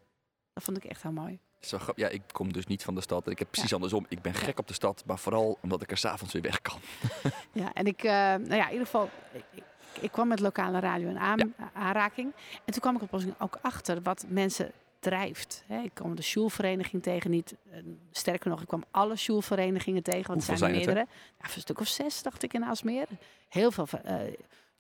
Dat 0.53 0.63
vond 0.63 0.77
ik 0.77 0.85
echt 0.85 1.03
heel 1.03 1.13
mooi. 1.13 1.39
Zo, 1.67 1.79
ja, 1.95 2.09
ik 2.09 2.23
kom 2.33 2.53
dus 2.53 2.67
niet 2.67 2.85
van 2.85 2.95
de 2.95 3.01
stad. 3.01 3.31
Ik 3.31 3.39
heb 3.39 3.51
precies 3.51 3.75
andersom. 3.75 4.07
Ik 4.09 4.23
ben 4.23 4.35
gek 4.35 4.59
op 4.59 4.69
de 4.69 4.75
stad, 4.75 5.03
maar 5.07 5.19
vooral 5.19 5.59
omdat 5.61 5.83
ik 5.83 5.91
er 5.91 5.97
s'avonds 5.97 6.33
weer 6.33 6.43
weg 6.43 6.63
kan. 6.63 6.79
ja, 7.63 7.73
en 7.73 7.87
ik, 7.87 8.03
uh, 8.05 8.11
nou 8.13 8.55
ja, 8.55 8.65
in 8.65 8.73
ieder 8.73 8.87
geval, 8.87 9.11
ik, 9.33 9.63
ik 10.01 10.13
kwam 10.13 10.29
met 10.29 10.41
lokale 10.41 10.81
radio 10.81 11.09
in 11.09 11.19
aan, 11.19 11.55
aanraking. 11.73 12.33
En 12.65 12.73
toen 12.73 12.81
kwam 12.81 12.97
ik 12.97 13.03
er 13.13 13.35
ook 13.39 13.59
achter 13.63 14.03
wat 14.03 14.25
mensen 14.29 14.73
drijft. 14.99 15.65
Ik 15.83 15.95
kwam 15.95 16.15
de 16.15 16.23
Sjoelvereniging 16.23 17.03
tegen, 17.03 17.31
niet 17.31 17.55
uh, 17.71 17.77
sterker 18.11 18.51
nog, 18.51 18.61
ik 18.61 18.69
kwam 18.69 18.85
alle 18.91 19.17
Sjoelverenigingen 19.17 20.03
tegen, 20.03 20.27
want 20.27 20.49
er 20.49 20.57
zijn 20.57 20.71
er 20.71 20.77
meerdere. 20.77 21.07
Ja, 21.41 21.55
een 21.55 21.61
stuk 21.61 21.81
of 21.81 21.87
zes, 21.87 22.23
dacht 22.23 22.43
ik, 22.43 22.53
in 22.53 22.65
Aalsmeer. 22.65 23.07
Heel 23.49 23.71
veel, 23.71 23.87
uh, 23.93 24.13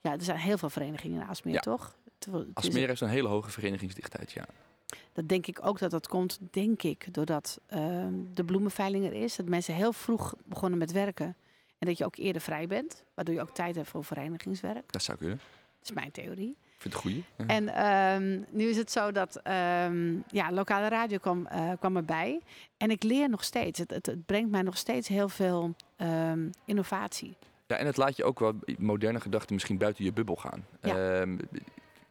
ja, 0.01 0.13
er 0.13 0.23
zijn 0.23 0.39
heel 0.39 0.59
veel 0.59 0.71
verenigingen 0.71 1.21
in 1.21 1.27
Aalsmeer, 1.27 1.61
toch? 1.61 1.97
Aalsmeer 2.55 2.89
heeft 2.89 3.01
een 3.01 3.09
hele 3.09 3.29
hoge 3.29 3.51
verenigingsdichtheid, 3.51 4.33
ja. 4.33 4.45
Dat 5.13 5.29
denk 5.29 5.47
ik 5.47 5.67
ook 5.67 5.79
dat 5.79 5.91
dat 5.91 6.09
komt, 6.09 6.39
denk 6.51 6.83
ik, 6.83 7.15
doordat 7.15 7.61
uh, 7.75 8.07
de 8.35 8.45
bloemenveiling 8.45 9.05
er 9.05 9.13
is. 9.13 9.37
Dat 9.37 9.49
mensen 9.49 9.75
heel 9.75 9.93
vroeg 9.93 10.35
begonnen 10.45 10.79
met 10.79 10.93
werken. 10.93 11.37
En 11.79 11.87
dat 11.87 11.99
je 11.99 12.05
ook 12.05 12.17
eerder 12.17 12.43
vrij 12.43 12.67
bent. 12.67 13.05
Waardoor 13.15 13.35
je 13.35 13.41
ook 13.41 13.55
tijd 13.55 13.75
hebt 13.75 13.89
voor 13.89 14.05
verenigingswerk. 14.05 14.93
Dat 14.93 15.03
zou 15.03 15.19
kunnen. 15.19 15.37
Dat 15.79 15.89
is 15.89 15.93
mijn 15.93 16.11
theorie. 16.11 16.51
Ik 16.51 16.83
vind 16.83 16.95
het 16.95 17.03
goeie. 17.03 17.25
En 17.47 17.87
um, 17.87 18.47
nu 18.51 18.65
is 18.65 18.77
het 18.77 18.91
zo 18.91 19.13
dat 19.13 19.41
um, 19.47 20.25
ja, 20.29 20.53
lokale 20.53 20.89
radio 20.89 21.19
kwam, 21.19 21.49
uh, 21.53 21.73
kwam 21.79 21.97
erbij. 21.97 22.41
En 22.77 22.91
ik 22.91 23.03
leer 23.03 23.29
nog 23.29 23.45
steeds. 23.45 23.79
Het, 23.79 23.91
het, 23.91 24.07
het 24.07 24.27
brengt 24.27 24.51
mij 24.51 24.63
nog 24.63 24.77
steeds 24.77 25.09
heel 25.09 25.29
veel 25.29 25.75
um, 25.97 26.51
innovatie. 26.65 27.37
Ja, 27.67 27.77
en 27.77 27.87
het 27.87 27.97
laat 27.97 28.17
je 28.17 28.25
ook 28.25 28.39
wel 28.39 28.55
moderne 28.79 29.21
gedachten 29.21 29.55
misschien 29.55 29.79
buiten 29.79 30.05
je 30.05 30.13
bubbel 30.13 30.37
gaan. 30.37 30.67
Ja 30.83 31.25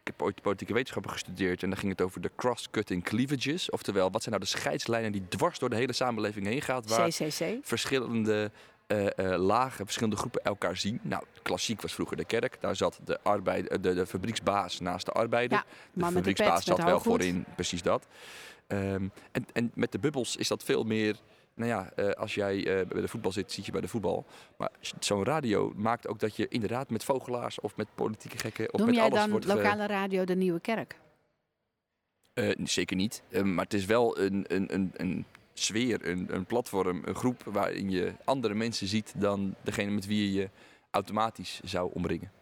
ik 0.06 0.12
heb 0.12 0.22
ooit 0.26 0.42
politieke 0.42 0.72
wetenschappen 0.72 1.12
gestudeerd 1.12 1.62
en 1.62 1.68
dan 1.68 1.78
ging 1.78 1.92
het 1.92 2.00
over 2.00 2.20
de 2.20 2.30
cross-cutting 2.36 3.04
cleavages. 3.04 3.70
Oftewel, 3.70 4.10
wat 4.10 4.22
zijn 4.22 4.34
nou 4.34 4.50
de 4.50 4.58
scheidslijnen 4.58 5.12
die 5.12 5.28
dwars 5.28 5.58
door 5.58 5.70
de 5.70 5.76
hele 5.76 5.92
samenleving 5.92 6.46
heen 6.46 6.62
gaat, 6.62 6.88
waar 6.88 7.08
CCC. 7.08 7.58
verschillende 7.62 8.50
uh, 8.86 9.04
uh, 9.04 9.36
lagen, 9.36 9.84
verschillende 9.84 10.16
groepen 10.16 10.42
elkaar 10.42 10.76
zien. 10.76 11.00
Nou, 11.02 11.22
klassiek 11.42 11.82
was 11.82 11.94
vroeger 11.94 12.16
de 12.16 12.24
kerk. 12.24 12.56
Daar 12.60 12.76
zat 12.76 13.00
de, 13.04 13.18
arbeid, 13.22 13.82
de, 13.82 13.94
de 13.94 14.06
fabrieksbaas 14.06 14.80
naast 14.80 15.06
de 15.06 15.12
arbeider. 15.12 15.58
Ja, 15.58 15.64
de 16.06 16.12
fabrieksbaas 16.12 16.64
zat 16.64 16.84
wel 16.84 17.00
voorin, 17.00 17.44
precies 17.54 17.82
dat. 17.82 18.06
Um, 18.68 19.12
en, 19.32 19.46
en 19.52 19.70
met 19.74 19.92
de 19.92 19.98
bubbels 19.98 20.36
is 20.36 20.48
dat 20.48 20.64
veel 20.64 20.84
meer 20.84 21.16
nou 21.56 21.70
ja, 21.70 22.12
als 22.12 22.34
jij 22.34 22.62
bij 22.88 23.00
de 23.00 23.08
voetbal 23.08 23.32
zit, 23.32 23.52
zit 23.52 23.66
je 23.66 23.72
bij 23.72 23.80
de 23.80 23.88
voetbal. 23.88 24.26
Maar 24.56 24.70
zo'n 24.98 25.24
radio 25.24 25.72
maakt 25.76 26.08
ook 26.08 26.18
dat 26.18 26.36
je 26.36 26.48
inderdaad 26.48 26.90
met 26.90 27.04
vogelaars 27.04 27.60
of 27.60 27.76
met 27.76 27.88
politieke 27.94 28.38
gekken 28.38 28.72
of 28.72 28.78
Noem 28.78 28.86
met 28.86 28.96
jij 28.96 29.04
alles 29.04 29.18
dan 29.18 29.30
wordt... 29.30 29.46
lokale 29.46 29.86
radio 29.86 30.24
de 30.24 30.36
Nieuwe 30.36 30.60
Kerk? 30.60 30.98
zeker 32.64 32.96
niet. 32.96 33.22
maar 33.42 33.64
het 33.64 33.74
is 33.74 33.84
wel 33.84 34.18
een, 34.18 34.44
een, 34.48 34.74
een, 34.74 34.92
een 34.96 35.24
sfeer, 35.58 36.08
een, 36.08 36.34
een 36.34 36.44
platform, 36.44 37.02
een 37.04 37.14
groep 37.14 37.42
waarin 37.44 37.90
je 37.90 38.14
andere 38.24 38.54
mensen 38.54 38.86
ziet 38.86 39.14
dan 39.16 39.54
degene 39.62 39.90
met 39.90 40.06
wie 40.06 40.24
je 40.24 40.40
je 40.40 40.50
automatisch 40.90 41.60
zou 41.64 41.90
omringen. 41.94 42.32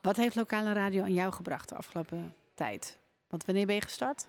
Wat 0.00 0.16
heeft 0.16 0.36
lokale 0.36 0.72
radio 0.72 1.02
aan 1.02 1.14
jou 1.14 1.32
gebracht 1.32 1.68
de 1.68 1.74
afgelopen 1.74 2.34
tijd? 2.54 2.98
Want 3.28 3.44
wanneer 3.44 3.66
ben 3.66 3.74
je 3.74 3.80
gestart? 3.80 4.26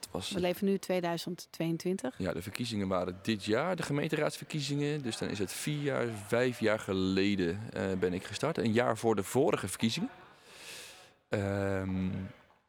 Dat 0.00 0.08
was, 0.10 0.30
We 0.30 0.40
leven 0.40 0.66
nu 0.66 0.78
2022. 0.78 2.14
Ja, 2.18 2.32
de 2.32 2.42
verkiezingen 2.42 2.88
waren 2.88 3.18
dit 3.22 3.44
jaar, 3.44 3.76
de 3.76 3.82
gemeenteraadsverkiezingen. 3.82 5.02
Dus 5.02 5.18
dan 5.18 5.28
is 5.28 5.38
het 5.38 5.52
vier 5.52 5.82
jaar, 5.82 6.06
vijf 6.26 6.60
jaar 6.60 6.78
geleden 6.78 7.60
uh, 7.76 7.92
ben 7.92 8.12
ik 8.12 8.24
gestart. 8.24 8.58
Een 8.58 8.72
jaar 8.72 8.98
voor 8.98 9.16
de 9.16 9.22
vorige 9.22 9.68
verkiezingen. 9.68 10.10
Um, 11.28 12.10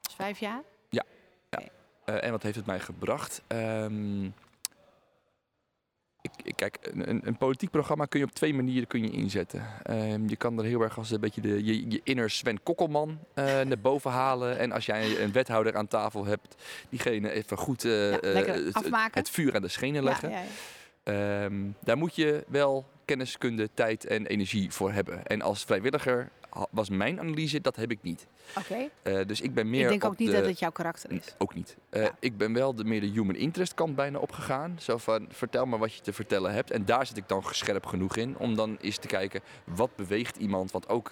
dus 0.01 0.15
vijf 0.15 0.39
jaar? 0.39 0.61
Ja. 0.89 1.03
ja. 1.49 1.61
Uh, 2.05 2.23
en 2.23 2.31
wat 2.31 2.43
heeft 2.43 2.55
het 2.55 2.65
mij 2.65 2.79
gebracht? 2.79 3.41
Um, 3.47 4.33
ik, 6.43 6.55
kijk, 6.55 6.77
een, 6.81 7.27
een, 7.27 7.37
politiek 7.37 7.69
programma 7.69 8.05
kun 8.05 8.19
je 8.19 8.25
op 8.25 8.31
twee 8.31 8.53
manieren 8.53 8.87
kun 8.87 9.03
je 9.03 9.11
inzetten. 9.11 9.65
Um, 9.89 10.29
je 10.29 10.35
kan 10.35 10.57
er 10.57 10.65
heel 10.65 10.81
erg 10.81 10.97
als 10.97 11.11
een 11.11 11.19
beetje 11.19 11.41
de, 11.41 11.63
je, 11.63 11.89
je 11.89 12.01
inner 12.03 12.29
Sven 12.29 12.63
Kokkelman 12.63 13.09
uh, 13.09 13.45
naar 13.69 13.79
boven 13.79 14.11
halen. 14.11 14.57
En 14.57 14.71
als 14.71 14.85
jij 14.85 15.21
een 15.21 15.31
wethouder 15.31 15.75
aan 15.75 15.87
tafel 15.87 16.25
hebt, 16.25 16.55
diegene 16.89 17.31
even 17.31 17.57
goed 17.57 17.83
uh, 17.83 18.11
ja, 18.11 18.17
het, 18.19 18.89
het, 19.11 19.29
vuur 19.29 19.55
aan 19.55 19.61
de 19.61 19.67
schenen 19.67 20.03
leggen. 20.03 20.29
Ja, 20.29 20.43
ja, 21.03 21.43
um, 21.43 21.75
daar 21.79 21.97
moet 21.97 22.15
je 22.15 22.43
wel 22.47 22.85
kenniskunde, 23.05 23.69
tijd 23.73 24.05
en 24.05 24.25
energie 24.25 24.71
voor 24.71 24.91
hebben. 24.91 25.25
En 25.25 25.41
als 25.41 25.63
vrijwilliger 25.63 26.29
was 26.69 26.89
mijn 26.89 27.19
analyse, 27.19 27.61
dat 27.61 27.75
heb 27.75 27.91
ik 27.91 27.99
niet. 28.01 28.27
Oké. 28.57 28.89
Okay. 29.03 29.19
Uh, 29.19 29.27
dus 29.27 29.41
ik 29.41 29.53
ben 29.53 29.69
meer. 29.69 29.81
Ik 29.81 29.89
denk 29.89 30.05
ook 30.05 30.17
niet 30.17 30.31
dat 30.31 30.45
het 30.45 30.59
jouw 30.59 30.71
karakter 30.71 31.11
is. 31.11 31.35
Ook 31.37 31.55
niet. 31.55 31.77
Uh, 31.91 32.03
ja. 32.03 32.15
Ik 32.19 32.37
ben 32.37 32.53
wel 32.53 32.75
de 32.75 32.83
meer 32.83 33.01
de 33.01 33.07
human 33.07 33.35
interest 33.35 33.73
kant 33.73 33.95
bijna 33.95 34.19
opgegaan. 34.19 34.77
Zo 34.79 34.97
van 34.97 35.27
vertel 35.29 35.65
me 35.65 35.77
wat 35.77 35.93
je 35.93 36.01
te 36.01 36.13
vertellen 36.13 36.53
hebt. 36.53 36.71
En 36.71 36.85
daar 36.85 37.05
zit 37.05 37.17
ik 37.17 37.27
dan 37.27 37.43
scherp 37.49 37.85
genoeg 37.85 38.17
in 38.17 38.37
om 38.37 38.55
dan 38.55 38.77
eens 38.81 38.97
te 38.97 39.07
kijken 39.07 39.41
wat 39.63 39.95
beweegt 39.95 40.35
iemand. 40.35 40.71
Want 40.71 40.89
ook 40.89 41.11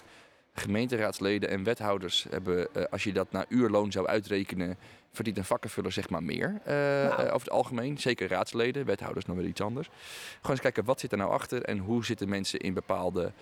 gemeenteraadsleden 0.54 1.48
en 1.48 1.64
wethouders 1.64 2.26
hebben, 2.30 2.68
uh, 2.76 2.84
als 2.90 3.04
je 3.04 3.12
dat 3.12 3.32
naar 3.32 3.46
uurloon 3.48 3.92
zou 3.92 4.06
uitrekenen, 4.06 4.78
verdient 5.12 5.38
een 5.38 5.44
vakkenvuller 5.44 5.92
zeg 5.92 6.10
maar 6.10 6.22
meer 6.22 6.60
nou. 6.64 7.12
over 7.12 7.32
het 7.32 7.50
algemeen. 7.50 7.98
Zeker 7.98 8.28
raadsleden, 8.28 8.84
wethouders 8.84 9.26
nog 9.26 9.36
weer 9.36 9.46
iets 9.46 9.60
anders. 9.60 9.86
Gewoon 9.86 10.50
eens 10.50 10.60
kijken 10.60 10.84
wat 10.84 11.00
zit 11.00 11.12
er 11.12 11.18
nou 11.18 11.30
achter 11.30 11.62
en 11.62 11.78
hoe 11.78 12.04
zitten 12.04 12.28
mensen 12.28 12.60
in 12.60 12.74
bepaalde 12.74 13.32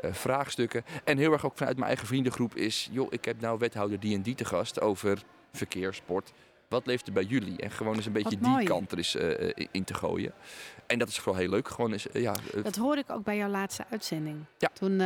vraagstukken. 0.00 0.84
En 1.04 1.18
heel 1.18 1.32
erg 1.32 1.46
ook 1.46 1.56
vanuit 1.56 1.76
mijn 1.76 1.88
eigen 1.88 2.06
vriendengroep 2.06 2.56
is... 2.56 2.88
joh, 2.92 3.06
ik 3.10 3.24
heb 3.24 3.40
nou 3.40 3.58
wethouder 3.58 4.00
die 4.00 4.14
en 4.14 4.22
die 4.22 4.34
te 4.34 4.44
gast 4.44 4.80
over 4.80 5.22
verkeer, 5.52 5.94
sport. 5.94 6.32
Wat 6.68 6.86
leeft 6.86 7.06
er 7.06 7.12
bij 7.12 7.22
jullie? 7.22 7.60
En 7.60 7.70
gewoon 7.70 7.96
eens 7.96 8.06
een 8.06 8.12
beetje 8.12 8.38
die 8.38 8.64
kant 8.64 8.92
er 8.92 8.98
eens 8.98 9.16
uh, 9.16 9.66
in 9.70 9.84
te 9.84 9.94
gooien. 9.94 10.32
En 10.86 10.98
dat 10.98 11.08
is 11.08 11.18
vooral 11.18 11.40
heel 11.40 11.50
leuk. 11.50 11.68
Gewoon 11.68 11.92
eens, 11.92 12.06
ja, 12.12 12.34
dat 12.62 12.76
hoor 12.76 12.96
ik 12.96 13.10
ook 13.10 13.24
bij 13.24 13.36
jouw 13.36 13.48
laatste 13.48 13.84
uitzending. 13.90 14.44
Ja. 14.58 14.70
Toen, 14.72 15.02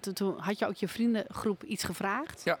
toen, 0.00 0.14
toen, 0.14 0.38
had 0.38 0.58
je 0.58 0.66
ook 0.66 0.74
je 0.74 0.88
vriendengroep 0.88 1.64
iets 1.64 1.84
gevraagd. 1.84 2.44
Ja. 2.44 2.58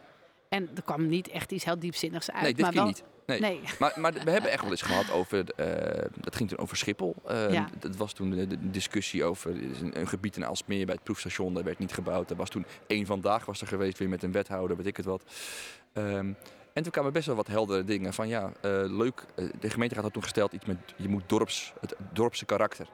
En 0.52 0.68
er 0.74 0.82
kwam 0.82 1.06
niet 1.06 1.28
echt 1.28 1.52
iets 1.52 1.64
heel 1.64 1.78
diepzinnigs 1.78 2.30
uit. 2.30 2.42
Nee, 2.42 2.54
dit 2.54 2.74
maar 2.74 2.84
niet. 2.84 3.04
Nee. 3.26 3.40
nee. 3.40 3.60
Maar, 3.78 3.92
maar 3.96 4.12
we 4.12 4.30
hebben 4.30 4.50
echt 4.50 4.62
wel 4.62 4.70
eens 4.70 4.82
gehad 4.82 5.10
over, 5.10 5.38
uh, 5.38 6.04
dat 6.20 6.36
ging 6.36 6.48
toen 6.48 6.58
over 6.58 6.76
Schiphol. 6.76 7.14
Uh, 7.30 7.52
ja. 7.52 7.68
Dat 7.78 7.96
was 7.96 8.12
toen 8.12 8.30
de, 8.30 8.70
discussie 8.70 9.24
over 9.24 9.50
een, 9.50 9.98
een, 10.00 10.08
gebied 10.08 10.36
in 10.36 10.44
Alsmeer 10.44 10.86
bij 10.86 10.94
het 10.94 11.04
proefstation. 11.04 11.54
Dat 11.54 11.64
werd 11.64 11.78
niet 11.78 11.92
gebouwd. 11.92 12.30
Er 12.30 12.36
was 12.36 12.48
toen 12.48 12.66
één 12.86 13.06
vandaag 13.06 13.44
was 13.44 13.60
er 13.60 13.66
geweest 13.66 13.98
weer 13.98 14.08
met 14.08 14.22
een 14.22 14.32
wethouder, 14.32 14.76
weet 14.76 14.86
ik 14.86 14.96
het 14.96 15.06
wat. 15.06 15.22
Um, 15.94 16.36
en 16.72 16.82
toen 16.82 16.92
kwamen 16.92 17.12
best 17.12 17.26
wel 17.26 17.36
wat 17.36 17.46
heldere 17.46 17.84
dingen 17.84 18.12
van 18.12 18.28
ja, 18.28 18.42
uh, 18.46 18.52
leuk. 18.86 19.24
de 19.60 19.70
gemeenteraad 19.70 20.04
had 20.04 20.12
toen 20.12 20.22
gesteld 20.22 20.52
iets 20.52 20.66
met 20.66 20.78
je 20.96 21.08
moet 21.08 21.24
dorps, 21.26 21.72
het 21.80 21.96
dorpse 22.12 22.44
karakter. 22.44 22.88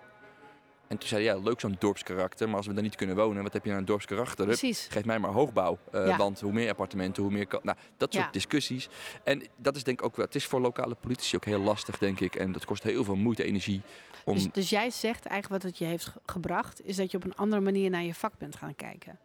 En 0.88 0.98
toen 0.98 1.08
zei 1.08 1.24
hij, 1.24 1.34
ja, 1.34 1.40
leuk 1.40 1.60
zo'n 1.60 1.76
dorpskarakter, 1.78 2.46
maar 2.48 2.56
als 2.56 2.66
we 2.66 2.72
daar 2.72 2.82
niet 2.82 2.94
kunnen 2.96 3.16
wonen, 3.16 3.42
wat 3.42 3.52
heb 3.52 3.62
je 3.62 3.68
nou 3.68 3.80
een 3.80 3.86
dorpskarakter? 3.86 4.46
Precies. 4.46 4.86
Geef 4.90 5.04
mij 5.04 5.18
maar 5.18 5.30
hoogbouw, 5.30 5.78
uh, 5.94 6.06
ja. 6.06 6.16
want 6.16 6.40
hoe 6.40 6.52
meer 6.52 6.70
appartementen, 6.70 7.22
hoe 7.22 7.32
meer... 7.32 7.46
Nou, 7.62 7.76
dat 7.96 8.12
soort 8.12 8.24
ja. 8.24 8.30
discussies. 8.30 8.88
En 9.24 9.42
dat 9.56 9.76
is 9.76 9.84
denk 9.84 10.00
ik 10.00 10.06
ook 10.06 10.16
wel, 10.16 10.24
het 10.24 10.34
is 10.34 10.46
voor 10.46 10.60
lokale 10.60 10.94
politici 10.94 11.36
ook 11.36 11.44
heel 11.44 11.60
lastig, 11.60 11.98
denk 11.98 12.20
ik. 12.20 12.34
En 12.34 12.52
dat 12.52 12.64
kost 12.64 12.82
heel 12.82 13.04
veel 13.04 13.16
moeite, 13.16 13.44
energie. 13.44 13.82
Om... 14.24 14.34
Dus, 14.34 14.48
dus 14.52 14.70
jij 14.70 14.90
zegt 14.90 15.26
eigenlijk 15.26 15.62
wat 15.62 15.70
het 15.70 15.78
je 15.78 15.84
heeft 15.84 16.12
gebracht, 16.26 16.80
is 16.84 16.96
dat 16.96 17.10
je 17.10 17.16
op 17.16 17.24
een 17.24 17.36
andere 17.36 17.62
manier 17.62 17.90
naar 17.90 18.02
je 18.02 18.14
vak 18.14 18.32
bent 18.38 18.56
gaan 18.56 18.74
kijken. 18.74 19.18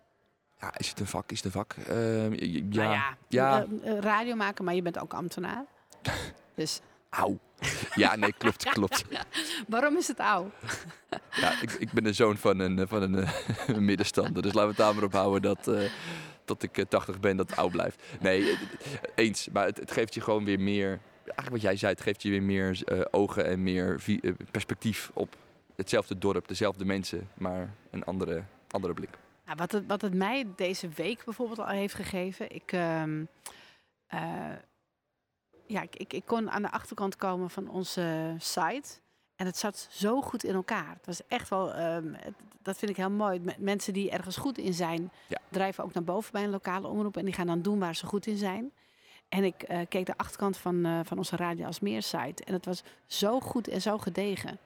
Ja, 0.59 0.77
is 0.77 0.89
het 0.89 0.99
een 0.99 1.07
vak? 1.07 1.31
Is 1.31 1.37
het 1.37 1.45
een 1.45 1.51
vak? 1.51 1.75
Uh, 1.89 2.33
ja, 2.33 2.61
nou 2.61 2.93
ja, 2.93 3.17
ja. 3.27 3.65
Uh, 3.85 3.99
radio 3.99 4.35
maken, 4.35 4.65
maar 4.65 4.75
je 4.75 4.81
bent 4.81 4.99
ook 4.99 5.13
ambtenaar. 5.13 5.65
dus... 6.55 6.79
Auw. 7.09 7.39
Ja, 7.95 8.15
nee, 8.15 8.33
klopt, 8.37 8.63
klopt. 8.63 9.03
Waarom 9.67 9.97
is 9.97 10.07
het 10.07 10.19
oud? 10.19 10.51
Ja, 11.35 11.61
ik, 11.61 11.71
ik 11.71 11.91
ben 11.91 12.03
de 12.03 12.13
zoon 12.13 12.37
van 12.37 12.59
een, 12.59 12.87
van 12.87 13.01
een, 13.01 13.27
een 13.75 13.85
middenstander. 13.85 14.41
Dus 14.41 14.53
laten 14.53 14.61
we 14.61 14.67
het 14.75 14.77
daar 14.77 14.95
maar 14.95 15.03
op 15.03 15.13
houden 15.13 15.41
dat, 15.41 15.67
uh, 15.67 15.89
dat 16.45 16.63
ik 16.63 16.85
80 16.89 17.19
ben, 17.19 17.37
dat 17.37 17.55
oud 17.55 17.71
blijft. 17.71 18.03
Nee, 18.19 18.57
eens. 19.15 19.49
Maar 19.51 19.65
het, 19.65 19.91
geeft 19.91 20.13
je 20.13 20.21
gewoon 20.21 20.45
weer 20.45 20.59
meer... 20.59 20.99
Eigenlijk 21.23 21.49
wat 21.49 21.61
jij 21.61 21.75
zei, 21.75 21.91
het 21.91 22.01
geeft 22.01 22.21
je 22.21 22.29
weer 22.29 22.43
meer 22.43 22.83
ogen 23.11 23.45
en 23.45 23.63
meer 23.63 24.01
perspectief 24.51 25.11
op 25.13 25.35
hetzelfde 25.75 26.17
dorp, 26.17 26.47
dezelfde 26.47 26.85
mensen, 26.85 27.29
maar 27.33 27.73
een 27.91 28.03
andere, 28.03 28.43
andere 28.71 28.93
blik. 28.93 29.09
Nou, 29.45 29.57
wat, 29.57 29.71
het, 29.71 29.83
wat 29.87 30.01
het 30.01 30.13
mij 30.13 30.47
deze 30.55 30.89
week 30.89 31.25
bijvoorbeeld 31.25 31.59
al 31.59 31.67
heeft 31.67 31.93
gegeven... 31.93 32.55
Ik, 32.55 32.71
uh, 32.71 33.03
ja, 35.67 35.81
ik, 35.81 36.13
ik, 36.13 36.25
kon 36.25 36.51
aan 36.51 36.61
de 36.61 36.71
achterkant 36.71 37.15
komen 37.15 37.49
van 37.49 37.69
onze 37.69 38.35
site. 38.37 39.01
En 39.43 39.49
het 39.49 39.57
zat 39.57 39.87
zo 39.91 40.21
goed 40.21 40.43
in 40.43 40.53
elkaar. 40.53 40.93
Het 40.97 41.05
was 41.05 41.21
echt 41.27 41.49
wel, 41.49 41.79
um, 41.79 42.15
het, 42.17 42.33
dat 42.61 42.77
vind 42.77 42.91
ik 42.91 42.97
heel 42.97 43.09
mooi. 43.09 43.41
Mensen 43.57 43.93
die 43.93 44.11
ergens 44.11 44.37
goed 44.37 44.57
in 44.57 44.73
zijn, 44.73 45.11
ja. 45.27 45.37
drijven 45.49 45.83
ook 45.83 45.93
naar 45.93 46.03
boven 46.03 46.31
bij 46.31 46.43
een 46.43 46.49
lokale 46.49 46.87
omroep. 46.87 47.17
En 47.17 47.25
die 47.25 47.33
gaan 47.33 47.47
dan 47.47 47.61
doen 47.61 47.79
waar 47.79 47.95
ze 47.95 48.05
goed 48.05 48.27
in 48.27 48.37
zijn. 48.37 48.71
En 49.29 49.43
ik 49.43 49.69
uh, 49.69 49.79
keek 49.89 50.05
de 50.05 50.17
achterkant 50.17 50.57
van, 50.57 50.85
uh, 50.85 50.99
van 51.03 51.17
onze 51.17 51.35
Radio 51.35 51.65
Alsmeer 51.65 52.01
site. 52.01 52.43
En 52.43 52.53
het 52.53 52.65
was 52.65 52.83
zo 53.05 53.39
goed 53.39 53.67
en 53.67 53.81
zo 53.81 53.97
gedegen. 53.97 54.59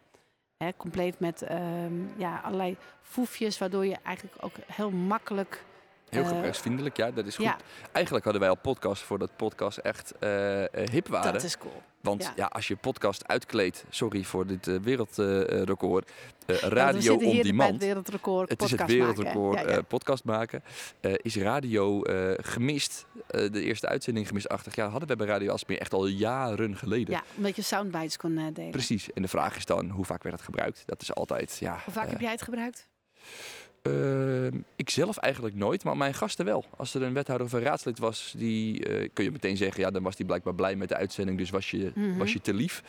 Hè, 0.57 0.69
compleet 0.77 1.19
met 1.19 1.51
um, 1.51 2.13
ja, 2.17 2.41
allerlei 2.43 2.77
foefjes, 3.01 3.57
waardoor 3.57 3.85
je 3.85 3.97
eigenlijk 4.03 4.43
ook 4.43 4.55
heel 4.65 4.91
makkelijk 4.91 5.65
Heel 6.09 6.21
uh, 6.21 6.27
gebruiksvriendelijk, 6.27 6.97
ja, 6.97 7.11
dat 7.11 7.25
is 7.25 7.35
goed. 7.35 7.45
Ja. 7.45 7.57
Eigenlijk 7.91 8.23
hadden 8.23 8.41
wij 8.41 8.51
al 8.51 8.57
podcast 8.57 9.01
voordat 9.01 9.35
podcast 9.35 9.77
echt 9.77 10.13
uh, 10.19 10.63
hip 10.91 11.07
waren. 11.07 11.33
Dat 11.33 11.43
is 11.43 11.57
cool. 11.57 11.81
Want 12.07 12.23
ja. 12.23 12.33
ja 12.35 12.45
als 12.45 12.67
je 12.67 12.75
podcast 12.75 13.27
uitkleedt, 13.27 13.85
sorry 13.89 14.23
voor 14.23 14.47
dit 14.47 14.67
uh, 14.67 14.79
wereldrecord, 14.79 16.11
radio 16.47 17.19
ja, 17.19 17.27
on 17.27 17.41
demand. 17.41 17.71
Het, 17.71 17.81
wereldrecord 17.83 18.49
het 18.49 18.61
is 18.61 18.71
het 18.71 18.85
wereldrecord 18.85 19.65
maken. 19.65 19.85
podcast 19.85 20.23
maken. 20.23 20.63
is 21.01 21.35
radio 21.35 22.01
gemist, 22.37 23.05
de 23.27 23.61
eerste 23.61 23.87
uitzending 23.87 24.27
gemist 24.27 24.49
80 24.49 24.75
jaar, 24.75 24.89
hadden 24.89 25.09
we 25.09 25.15
bij 25.15 25.27
Radio 25.27 25.51
Asmeer 25.51 25.79
echt 25.79 25.93
al 25.93 26.07
jaren 26.07 26.77
geleden. 26.77 27.13
Ja, 27.13 27.23
omdat 27.35 27.55
je 27.55 27.61
soundbites 27.61 28.17
kon 28.17 28.51
delen. 28.53 28.71
Precies, 28.71 29.13
en 29.13 29.21
de 29.21 29.27
vraag 29.27 29.55
is 29.55 29.65
dan, 29.65 29.89
hoe 29.89 30.05
vaak 30.05 30.23
werd 30.23 30.35
het 30.35 30.45
gebruikt? 30.45 30.83
Dat 30.85 31.01
is 31.01 31.13
altijd, 31.13 31.57
ja... 31.59 31.81
Hoe 31.85 31.93
vaak 31.93 32.09
heb 32.09 32.21
jij 32.21 32.31
het 32.31 32.41
gebruikt? 32.41 32.87
Uh, 33.83 34.47
ik 34.75 34.89
zelf 34.89 35.17
eigenlijk 35.17 35.55
nooit, 35.55 35.83
maar 35.83 35.97
mijn 35.97 36.13
gasten 36.13 36.45
wel. 36.45 36.65
Als 36.77 36.93
er 36.93 37.01
een 37.01 37.13
wethouder 37.13 37.47
of 37.47 37.53
een 37.53 37.61
raadslid 37.61 37.99
was, 37.99 38.33
die 38.37 38.89
uh, 38.89 39.09
kun 39.13 39.23
je 39.23 39.31
meteen 39.31 39.57
zeggen, 39.57 39.81
ja, 39.83 39.91
dan 39.91 40.03
was 40.03 40.15
die 40.15 40.25
blijkbaar 40.25 40.55
blij 40.55 40.75
met 40.75 40.89
de 40.89 40.95
uitzending, 40.95 41.37
dus 41.37 41.49
was 41.49 41.71
je, 41.71 41.91
mm 41.95 42.03
-hmm. 42.03 42.17
was 42.17 42.33
je 42.33 42.41
te 42.41 42.53
lief. 42.53 42.83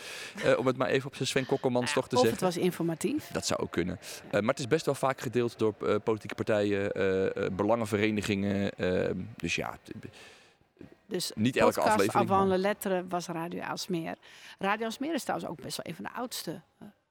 Uh, 0.44 0.58
om 0.58 0.66
het 0.66 0.76
maar 0.76 0.88
even 0.88 1.06
op 1.06 1.14
zijn 1.14 1.28
Sven 1.28 1.46
Kokkelmans 1.46 1.92
toch 1.92 2.08
te 2.08 2.14
of 2.14 2.20
zeggen. 2.20 2.46
het 2.46 2.54
was 2.54 2.64
informatief. 2.64 3.28
Dat 3.32 3.46
zou 3.46 3.60
ook 3.60 3.70
kunnen. 3.70 3.98
maar 4.30 4.42
het 4.42 4.58
is 4.58 4.68
best 4.68 4.86
wel 4.86 4.94
vaak 4.94 5.20
gedeeld 5.20 5.58
door 5.58 5.74
politieke 6.04 6.34
partijen, 6.34 6.92
belangenverenigingen. 7.56 8.72
Ehm, 8.72 9.16
dus 9.36 9.56
ja. 9.56 9.78
Dus 11.06 11.32
niet 11.34 11.56
elke 11.56 11.80
aflevering. 11.80 12.30
Avant 12.30 12.48
le 12.48 12.58
lettre 12.58 13.04
was 13.08 13.26
Radio 13.26 13.62
Alsmeer. 13.62 14.14
Radio 14.58 14.84
Alsmeer 14.84 15.14
is 15.14 15.22
trouwens 15.22 15.50
ook 15.50 15.60
best 15.60 15.76
wel 15.76 15.86
een 15.86 15.94
van 15.94 16.04
de 16.04 16.12
oudste 16.12 16.60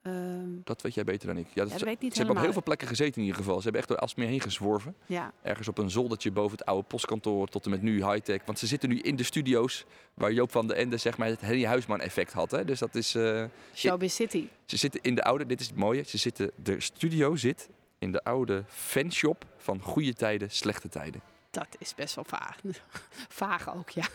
Um, 0.07 0.61
dat 0.63 0.81
weet 0.81 0.93
jij 0.93 1.03
beter 1.03 1.27
dan 1.27 1.37
ik. 1.37 1.47
Ja, 1.53 1.63
dat 1.63 1.71
ja, 1.71 1.77
ze, 1.77 1.85
weet 1.85 2.01
niet 2.01 2.11
ze 2.11 2.17
hebben 2.17 2.35
op 2.35 2.43
heel 2.43 2.53
veel 2.53 2.63
plekken 2.63 2.87
gezeten 2.87 3.15
in 3.15 3.21
ieder 3.21 3.37
geval. 3.37 3.55
Ze 3.55 3.63
hebben 3.63 3.79
echt 3.79 3.89
door 3.89 3.99
Alsmeer 3.99 4.27
heen 4.27 4.41
gezworven. 4.41 4.95
Ja. 5.05 5.33
Ergens 5.41 5.67
op 5.67 5.77
een 5.77 5.89
zoldertje 5.89 6.31
boven 6.31 6.57
het 6.57 6.65
oude 6.65 6.87
postkantoor 6.87 7.47
tot 7.47 7.65
en 7.65 7.71
met 7.71 7.81
nu 7.81 8.05
high-tech. 8.05 8.41
Want 8.45 8.59
ze 8.59 8.67
zitten 8.67 8.89
nu 8.89 8.99
in 8.99 9.15
de 9.15 9.23
studio's 9.23 9.85
waar 10.13 10.33
Joop 10.33 10.51
van 10.51 10.67
den 10.67 10.77
Ende 10.77 10.97
zeg 10.97 11.17
maar, 11.17 11.27
het 11.27 11.41
Henny 11.41 11.65
Huisman 11.65 11.99
effect 11.99 12.33
had. 12.33 12.51
Hè. 12.51 12.65
Dus 12.65 12.79
dat 12.79 12.95
is... 12.95 13.15
Uh, 13.15 13.43
Showbiz 13.75 14.15
City. 14.15 14.47
Ze 14.65 14.77
zitten 14.77 15.01
in 15.01 15.15
de 15.15 15.23
oude, 15.23 15.45
dit 15.45 15.59
is 15.59 15.67
het 15.67 15.75
mooie, 15.75 16.03
ze 16.03 16.17
zitten, 16.17 16.51
de 16.63 16.81
studio 16.81 17.35
zit 17.35 17.69
in 17.99 18.11
de 18.11 18.23
oude 18.23 18.63
fanshop 18.67 19.45
van 19.57 19.81
goede 19.81 20.13
tijden, 20.13 20.51
slechte 20.51 20.89
tijden. 20.89 21.21
Dat 21.49 21.67
is 21.77 21.95
best 21.95 22.15
wel 22.15 22.23
vaag. 22.23 22.57
vaag 23.41 23.75
ook, 23.75 23.89
ja. 23.89 24.07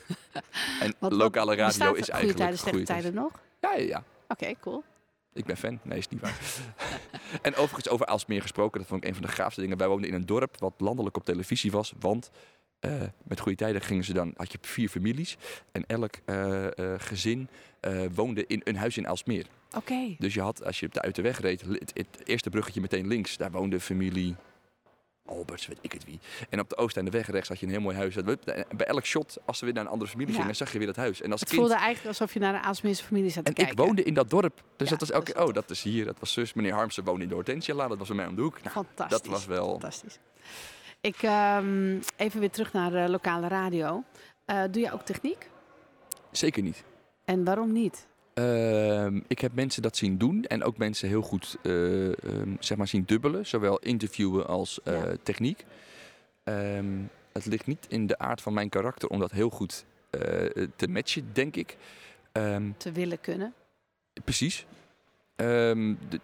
En 0.80 0.94
lokale 0.99 1.54
radio 1.54 1.92
is 1.92 2.08
eigenlijk... 2.08 2.20
Goede 2.20 2.34
tijden, 2.34 2.58
slechte 2.58 2.82
tijden 2.82 3.14
nog? 3.14 3.32
Ja, 3.61 3.75
ja, 3.75 3.87
ja. 3.87 4.04
Oké, 4.28 4.42
okay, 4.42 4.56
cool. 4.61 4.84
Ik 5.34 5.44
ben 5.44 5.56
fan. 5.56 5.78
Nee, 5.82 5.98
is 5.98 6.08
niet 6.08 6.20
waar. 6.20 6.38
en 7.42 7.54
overigens 7.54 7.88
over 7.88 8.06
Aalsmeer 8.06 8.42
gesproken, 8.42 8.78
dat 8.78 8.88
vond 8.88 9.02
ik 9.02 9.08
een 9.08 9.14
van 9.14 9.26
de 9.26 9.32
gaafste 9.32 9.60
dingen. 9.60 9.78
Wij 9.78 9.88
woonden 9.88 10.08
in 10.08 10.14
een 10.14 10.26
dorp 10.26 10.58
wat 10.58 10.74
landelijk 10.78 11.16
op 11.16 11.24
televisie 11.24 11.70
was, 11.70 11.92
want 12.00 12.30
uh, 12.80 13.02
met 13.22 13.40
goede 13.40 13.58
tijden 13.58 13.80
gingen 13.80 14.04
ze 14.04 14.12
dan, 14.12 14.34
had 14.36 14.52
je 14.52 14.58
vier 14.60 14.88
families 14.88 15.36
en 15.72 15.86
elk 15.86 16.14
uh, 16.26 16.64
uh, 16.76 16.94
gezin 16.96 17.48
woonde 18.14 18.46
in 18.46 18.60
een 18.64 18.76
huis 18.76 18.96
in 18.96 19.08
Aalsmeer. 19.08 19.46
Oké. 19.76 20.14
Dus 20.18 20.34
je 20.34 20.40
had, 20.40 20.64
als 20.64 20.80
je 20.80 20.86
op 20.86 20.94
de 20.94 21.02
Uiterweg 21.02 21.40
reed, 21.40 21.60
het, 21.60 21.92
het, 21.94 22.20
eerste 22.24 22.50
bruggetje 22.50 22.80
meteen 22.80 23.06
links, 23.06 23.36
daar 23.36 23.50
woonde 23.50 23.80
familie 23.80 24.36
Alberts, 25.26 25.67
weet 25.67 25.79
ik 25.81 25.93
het 25.93 26.05
wie. 26.05 26.21
En 26.49 26.61
op 26.61 26.69
de 26.69 26.76
Oost 26.76 26.97
en 26.97 27.05
de 27.05 27.11
weg 27.11 27.31
rechts 27.31 27.49
had 27.49 27.59
je 27.59 27.67
een 27.67 27.73
heel 27.73 27.81
mooi 27.81 27.97
huis. 27.97 28.14
Bij 28.14 28.87
elk 28.87 29.05
shot, 29.07 29.38
als 29.45 29.59
ze 29.59 29.64
weer 29.64 29.75
naar 29.75 29.85
een 29.85 29.91
andere 29.91 30.11
familie 30.11 30.35
gingen, 30.35 30.57
zag 30.57 30.73
je 30.73 30.79
weer 30.79 30.87
dat 30.87 30.97
huis. 30.97 31.21
En 31.23 31.31
als 31.31 31.41
het 31.41 31.49
kind... 31.49 31.61
voelde 31.61 31.76
eigenlijk 31.76 32.09
alsof 32.09 32.33
je 32.33 32.41
naar 32.41 32.55
een 32.55 32.61
Aalsmeerse 32.61 33.05
familie 33.05 33.31
zat 33.31 33.45
te 33.45 33.50
en 33.50 33.57
kijken. 33.57 33.73
ik 33.73 33.79
woonde 33.79 34.02
in 34.02 34.14
dat 34.14 34.31
dorp. 34.31 34.62
Dus 34.76 34.88
dat 34.88 35.00
was 35.00 35.11
elke 35.11 35.33
keer, 35.33 35.43
oh, 35.43 35.52
dat 35.52 35.71
is 35.71 35.83
hier, 35.83 36.05
dat 36.05 36.19
was 36.19 36.33
zus. 36.33 36.52
Meneer 36.52 36.73
Harmsen 36.73 37.05
woonde 37.05 37.23
in 37.23 37.29
de 37.29 37.35
Hortensia, 37.35 37.88
dat 37.88 37.99
was 37.99 38.09
bij 38.09 38.17
mij 38.17 38.26
om 38.26 38.35
de 38.35 38.43
hoek. 38.43 38.62
Nou, 38.62 38.75
Fantastisch. 38.75 39.19
Dat 39.19 39.26
was 39.26 39.47
wel... 39.47 39.71
Fantastisch. 39.71 40.19
Ik, 41.00 41.23
um, 41.23 42.00
even 42.17 42.41
weer 42.41 42.50
terug 42.50 42.73
naar 42.73 42.93
uh, 42.93 43.09
lokale 43.09 43.49
radio. 43.49 44.05
Uh, 44.47 44.62
doe 44.71 44.83
je 44.83 44.93
ook 44.93 45.02
techniek? 45.02 45.50
Zeker 46.31 46.62
niet. 46.62 46.85
En 47.25 47.45
waarom 47.45 47.73
niet? 47.73 48.07
Uh, 48.34 49.06
ik 49.26 49.38
heb 49.38 49.54
mensen 49.54 49.82
dat 49.82 49.96
zien 49.96 50.18
doen 50.18 50.44
en 50.44 50.62
ook 50.64 50.76
mensen 50.76 51.08
heel 51.08 51.22
goed 51.22 51.56
uh, 51.62 51.72
um, 52.04 52.56
zeg 52.60 52.78
maar 52.78 52.88
zien 52.88 53.04
dubbelen, 53.06 53.46
zowel 53.46 53.78
interviewen 53.78 54.46
als 54.46 54.80
uh, 54.84 54.94
ja. 54.94 55.14
techniek. 55.22 55.64
Um, 56.44 57.10
het 57.32 57.46
ligt 57.46 57.66
niet 57.66 57.86
in 57.88 58.06
de 58.06 58.18
aard 58.18 58.40
van 58.42 58.52
mijn 58.52 58.68
karakter 58.68 59.08
om 59.08 59.18
dat 59.18 59.30
heel 59.30 59.50
goed 59.50 59.84
uh, 60.10 60.20
te 60.76 60.88
matchen, 60.88 61.30
denk 61.32 61.56
ik. 61.56 61.76
Um, 62.32 62.74
te 62.76 62.92
willen 62.92 63.20
kunnen. 63.20 63.54
Precies. 64.24 64.66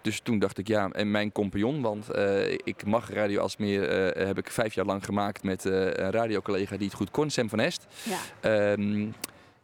dus 0.01 0.19
toen 0.19 0.39
dacht 0.39 0.57
ik, 0.57 0.67
ja, 0.67 0.89
en 0.89 1.11
mijn 1.11 1.31
compagnon, 1.31 1.81
want 1.81 2.07
ik 2.63 2.85
mag 2.85 3.13
Radio 3.13 3.41
Alsmeer, 3.41 3.81
heb 4.17 4.37
ik 4.37 4.51
vijf 4.51 4.73
jaar 4.73 4.85
lang 4.85 5.05
gemaakt 5.05 5.43
met 5.43 5.63
een 5.63 6.11
radiocollega 6.11 6.77
die 6.77 6.87
het 6.87 6.95
goed 6.95 7.11
kon, 7.11 7.29
Sam 7.29 7.49
van 7.49 7.59
Est. 7.59 7.87
Ja. 8.41 8.75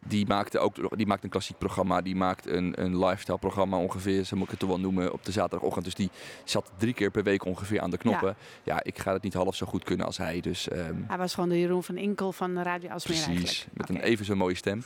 Die 0.08 0.26
maakte 0.26 0.58
ook 0.58 0.96
die 0.96 1.06
maakt 1.06 1.24
een 1.24 1.30
klassiek 1.30 1.58
programma. 1.58 2.00
Die 2.00 2.16
maakt 2.16 2.46
een, 2.46 2.82
een 2.82 2.98
lifestyle 2.98 3.38
programma 3.38 3.76
ongeveer, 3.76 4.24
zo 4.24 4.36
moet 4.36 4.44
ik 4.44 4.50
het 4.50 4.60
toch 4.60 4.68
wel 4.68 4.80
noemen, 4.80 5.12
op 5.12 5.24
de 5.24 5.32
zaterdagochtend. 5.32 5.84
Dus 5.84 5.94
die 5.94 6.10
zat 6.44 6.70
drie 6.78 6.94
keer 6.94 7.10
per 7.10 7.22
week 7.22 7.44
ongeveer 7.44 7.80
aan 7.80 7.90
de 7.90 7.96
knoppen. 7.96 8.36
Ja, 8.62 8.74
ja 8.74 8.80
ik 8.82 8.98
ga 8.98 9.12
het 9.12 9.22
niet 9.22 9.34
half 9.34 9.54
zo 9.54 9.66
goed 9.66 9.84
kunnen 9.84 10.06
als 10.06 10.16
hij. 10.16 10.40
Dus, 10.40 10.70
um, 10.72 11.04
hij 11.08 11.18
was 11.18 11.34
gewoon 11.34 11.48
de 11.48 11.58
Jeroen 11.58 11.82
van 11.82 11.96
Inkel 11.96 12.32
van 12.32 12.58
Radio 12.58 12.90
Alsmeer 12.90 13.24
Precies, 13.24 13.44
eigenlijk. 13.44 13.76
met 13.76 13.90
okay. 13.90 14.02
een 14.02 14.08
even 14.08 14.24
zo 14.24 14.34
mooie 14.34 14.54
stem. 14.54 14.82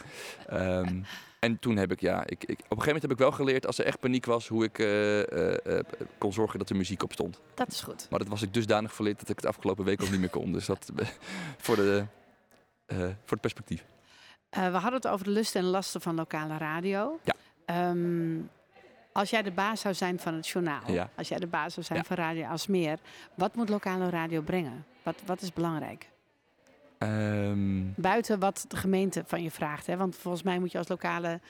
Um, 0.52 1.04
en 1.40 1.58
toen 1.58 1.76
heb 1.76 1.92
ik, 1.92 2.00
ja, 2.00 2.22
ik, 2.26 2.44
ik, 2.44 2.50
op 2.50 2.50
een 2.50 2.56
gegeven 2.58 2.84
moment 2.84 3.02
heb 3.02 3.10
ik 3.10 3.18
wel 3.18 3.32
geleerd 3.32 3.66
als 3.66 3.78
er 3.78 3.84
echt 3.84 4.00
paniek 4.00 4.26
was, 4.26 4.48
hoe 4.48 4.64
ik 4.64 4.78
uh, 4.78 5.18
uh, 5.18 5.54
uh, 5.66 5.78
kon 6.18 6.32
zorgen 6.32 6.58
dat 6.58 6.70
er 6.70 6.76
muziek 6.76 7.02
op 7.02 7.12
stond. 7.12 7.40
Dat 7.54 7.68
is 7.68 7.80
goed. 7.80 8.06
Maar 8.10 8.18
dat 8.18 8.28
was 8.28 8.42
ik 8.42 8.54
dusdanig 8.54 8.94
verleerd 8.94 9.18
dat 9.18 9.28
ik 9.28 9.36
het 9.36 9.46
afgelopen 9.46 9.84
week 9.84 10.02
ook 10.02 10.10
niet 10.10 10.20
meer 10.20 10.30
kon. 10.30 10.52
Dus 10.52 10.66
dat 10.66 10.90
voor, 11.64 11.76
de, 11.76 12.04
voor 12.86 13.06
het 13.26 13.40
perspectief. 13.40 13.84
Uh, 14.56 14.70
we 14.70 14.76
hadden 14.76 14.92
het 14.92 15.06
over 15.06 15.24
de 15.24 15.30
lusten 15.30 15.60
en 15.60 15.66
lasten 15.66 16.00
van 16.00 16.14
lokale 16.14 16.56
radio. 16.58 17.20
Ja. 17.22 17.90
Um, 17.90 18.50
als 19.12 19.30
jij 19.30 19.42
de 19.42 19.50
baas 19.50 19.80
zou 19.80 19.94
zijn 19.94 20.18
van 20.18 20.34
het 20.34 20.48
journaal, 20.48 20.92
ja. 20.92 21.10
als 21.16 21.28
jij 21.28 21.38
de 21.38 21.46
baas 21.46 21.74
zou 21.74 21.86
zijn 21.86 21.98
ja. 21.98 22.04
van 22.04 22.16
Radio 22.16 22.46
Alsmeer, 22.46 22.98
wat 23.34 23.54
moet 23.54 23.68
lokale 23.68 24.10
radio 24.10 24.40
brengen? 24.40 24.84
Wat, 25.02 25.22
wat 25.26 25.42
is 25.42 25.52
belangrijk? 25.52 26.08
Um... 26.98 27.92
Buiten 27.96 28.38
wat 28.38 28.64
de 28.68 28.76
gemeente 28.76 29.22
van 29.26 29.42
je 29.42 29.50
vraagt. 29.50 29.86
Hè? 29.86 29.96
Want 29.96 30.16
volgens 30.16 30.42
mij 30.42 30.58
moet 30.58 30.72
je 30.72 30.78
als 30.78 30.88
lokale 30.88 31.40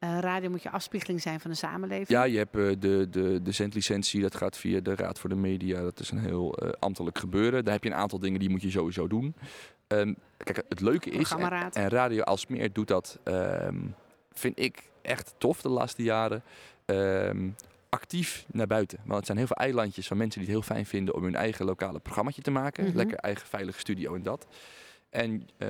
uh, 0.00 0.18
radio 0.18 0.50
moet 0.50 0.62
je 0.62 0.70
afspiegeling 0.70 1.22
zijn 1.22 1.40
van 1.40 1.50
de 1.50 1.56
samenleving. 1.56 2.08
Ja, 2.08 2.22
je 2.22 2.38
hebt 2.38 2.56
uh, 2.56 2.74
de, 2.78 3.06
de, 3.10 3.40
de 3.42 3.52
zendlicentie, 3.52 4.20
dat 4.20 4.36
gaat 4.36 4.56
via 4.56 4.80
de 4.80 4.94
Raad 4.94 5.18
voor 5.18 5.28
de 5.28 5.36
Media. 5.36 5.80
Dat 5.80 6.00
is 6.00 6.10
een 6.10 6.18
heel 6.18 6.64
uh, 6.64 6.70
ambtelijk 6.78 7.18
gebeuren. 7.18 7.64
Daar 7.64 7.74
heb 7.74 7.84
je 7.84 7.90
een 7.90 7.96
aantal 7.96 8.18
dingen 8.18 8.40
die 8.40 8.50
moet 8.50 8.62
je 8.62 8.70
sowieso 8.70 9.08
doen. 9.08 9.34
Um, 9.92 10.16
kijk, 10.36 10.62
het 10.68 10.80
leuke 10.80 11.10
is, 11.10 11.30
en, 11.30 11.72
en 11.72 11.88
Radio 11.88 12.22
Alsmeer 12.22 12.72
doet 12.72 12.88
dat, 12.88 13.18
um, 13.24 13.94
vind 14.32 14.58
ik 14.58 14.90
echt 15.02 15.34
tof 15.38 15.62
de 15.62 15.68
laatste 15.68 16.02
jaren, 16.02 16.42
um, 16.86 17.56
actief 17.88 18.44
naar 18.52 18.66
buiten. 18.66 18.98
Want 19.04 19.16
het 19.16 19.26
zijn 19.26 19.38
heel 19.38 19.46
veel 19.46 19.56
eilandjes 19.56 20.06
van 20.06 20.16
mensen 20.16 20.40
die 20.40 20.48
het 20.48 20.58
heel 20.58 20.74
fijn 20.74 20.86
vinden 20.86 21.14
om 21.14 21.22
hun 21.22 21.34
eigen 21.34 21.64
lokale 21.64 21.98
programmaatje 21.98 22.42
te 22.42 22.50
maken. 22.50 22.84
Mhm. 22.84 22.96
Lekker 22.96 23.16
eigen 23.16 23.46
veilige 23.46 23.78
studio 23.78 24.14
en 24.14 24.22
dat. 24.22 24.46
En 25.10 25.48
uh, 25.58 25.68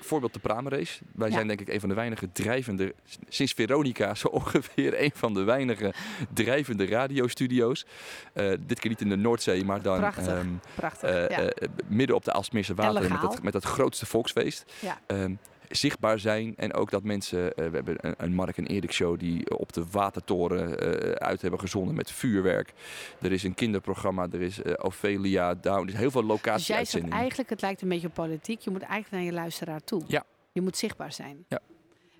voorbeeld 0.00 0.32
de 0.32 0.38
Pramerrace. 0.38 1.02
Wij 1.14 1.28
Ja. 1.28 1.34
zijn 1.34 1.46
denk 1.46 1.60
ik 1.60 1.68
een 1.68 1.80
van 1.80 1.88
de 1.88 1.94
weinige 1.94 2.32
drijvende, 2.32 2.94
sinds 3.28 3.52
Veronica 3.52 4.14
zo 4.14 4.28
ongeveer 4.40 5.02
een 5.02 5.10
van 5.14 5.34
de 5.34 5.42
weinige 5.44 5.92
drijvende 6.32 6.86
radiostudio's. 6.86 7.86
Uh, 8.34 8.52
dit 8.66 8.80
keer 8.80 8.90
niet 8.90 9.00
in 9.00 9.08
de 9.08 9.16
Noordzee, 9.16 9.64
maar 9.64 9.82
dan 9.82 9.98
Prachtig. 9.98 10.26
ehm, 10.26 10.48
Prachtig. 10.74 11.10
eh, 11.10 11.28
ja. 11.36 11.42
eh, 11.44 11.68
midden 11.86 12.16
op 12.16 12.24
de 12.24 12.32
Aalsmeerse 12.32 12.74
wateren 12.74 13.12
met 13.12 13.20
dat, 13.20 13.42
met 13.42 13.52
dat 13.52 13.64
grootste 13.64 14.06
volksfeest. 14.06 14.64
Ja. 14.80 14.98
Ehm, 15.06 15.34
zichtbaar 15.68 16.18
zijn 16.18 16.56
en 16.56 16.74
ook 16.74 16.90
dat 16.90 17.02
mensen, 17.02 17.54
eh, 17.54 17.68
we 17.68 17.74
hebben 17.74 17.96
een, 18.00 18.14
een 18.16 18.34
Mark 18.34 18.56
en 18.56 18.66
Erik 18.66 18.92
show 18.92 19.18
die 19.18 19.58
op 19.58 19.72
de 19.72 19.84
watertoren 19.90 20.78
eh, 20.78 21.10
uit 21.10 21.42
hebben 21.42 21.60
gezonden 21.60 21.94
met 21.94 22.10
vuurwerk. 22.10 22.72
Er 23.20 23.32
is 23.32 23.42
een 23.42 23.54
kinderprogramma, 23.54 24.26
er 24.32 24.42
is 24.42 24.62
eh, 24.62 24.72
Ophelia 24.84 25.54
Down, 25.54 25.82
er 25.82 25.92
is 25.92 25.98
heel 25.98 26.10
veel 26.10 26.38
Dus 26.42 26.66
jij 26.66 26.84
zegt 26.84 27.08
eigenlijk, 27.08 27.50
het 27.50 27.60
lijkt 27.60 27.82
een 27.82 27.88
beetje 27.88 28.06
op 28.06 28.14
politiek. 28.14 28.60
Je 28.60 28.70
moet 28.70 28.82
eigenlijk 28.82 29.12
naar 29.12 29.22
je 29.22 29.32
luisteraar 29.32 29.84
toe. 29.84 30.02
Ja. 30.06 30.24
Je 30.52 30.60
moet 30.60 30.76
zichtbaar 30.76 31.12
zijn. 31.12 31.44
Ja. 31.48 31.60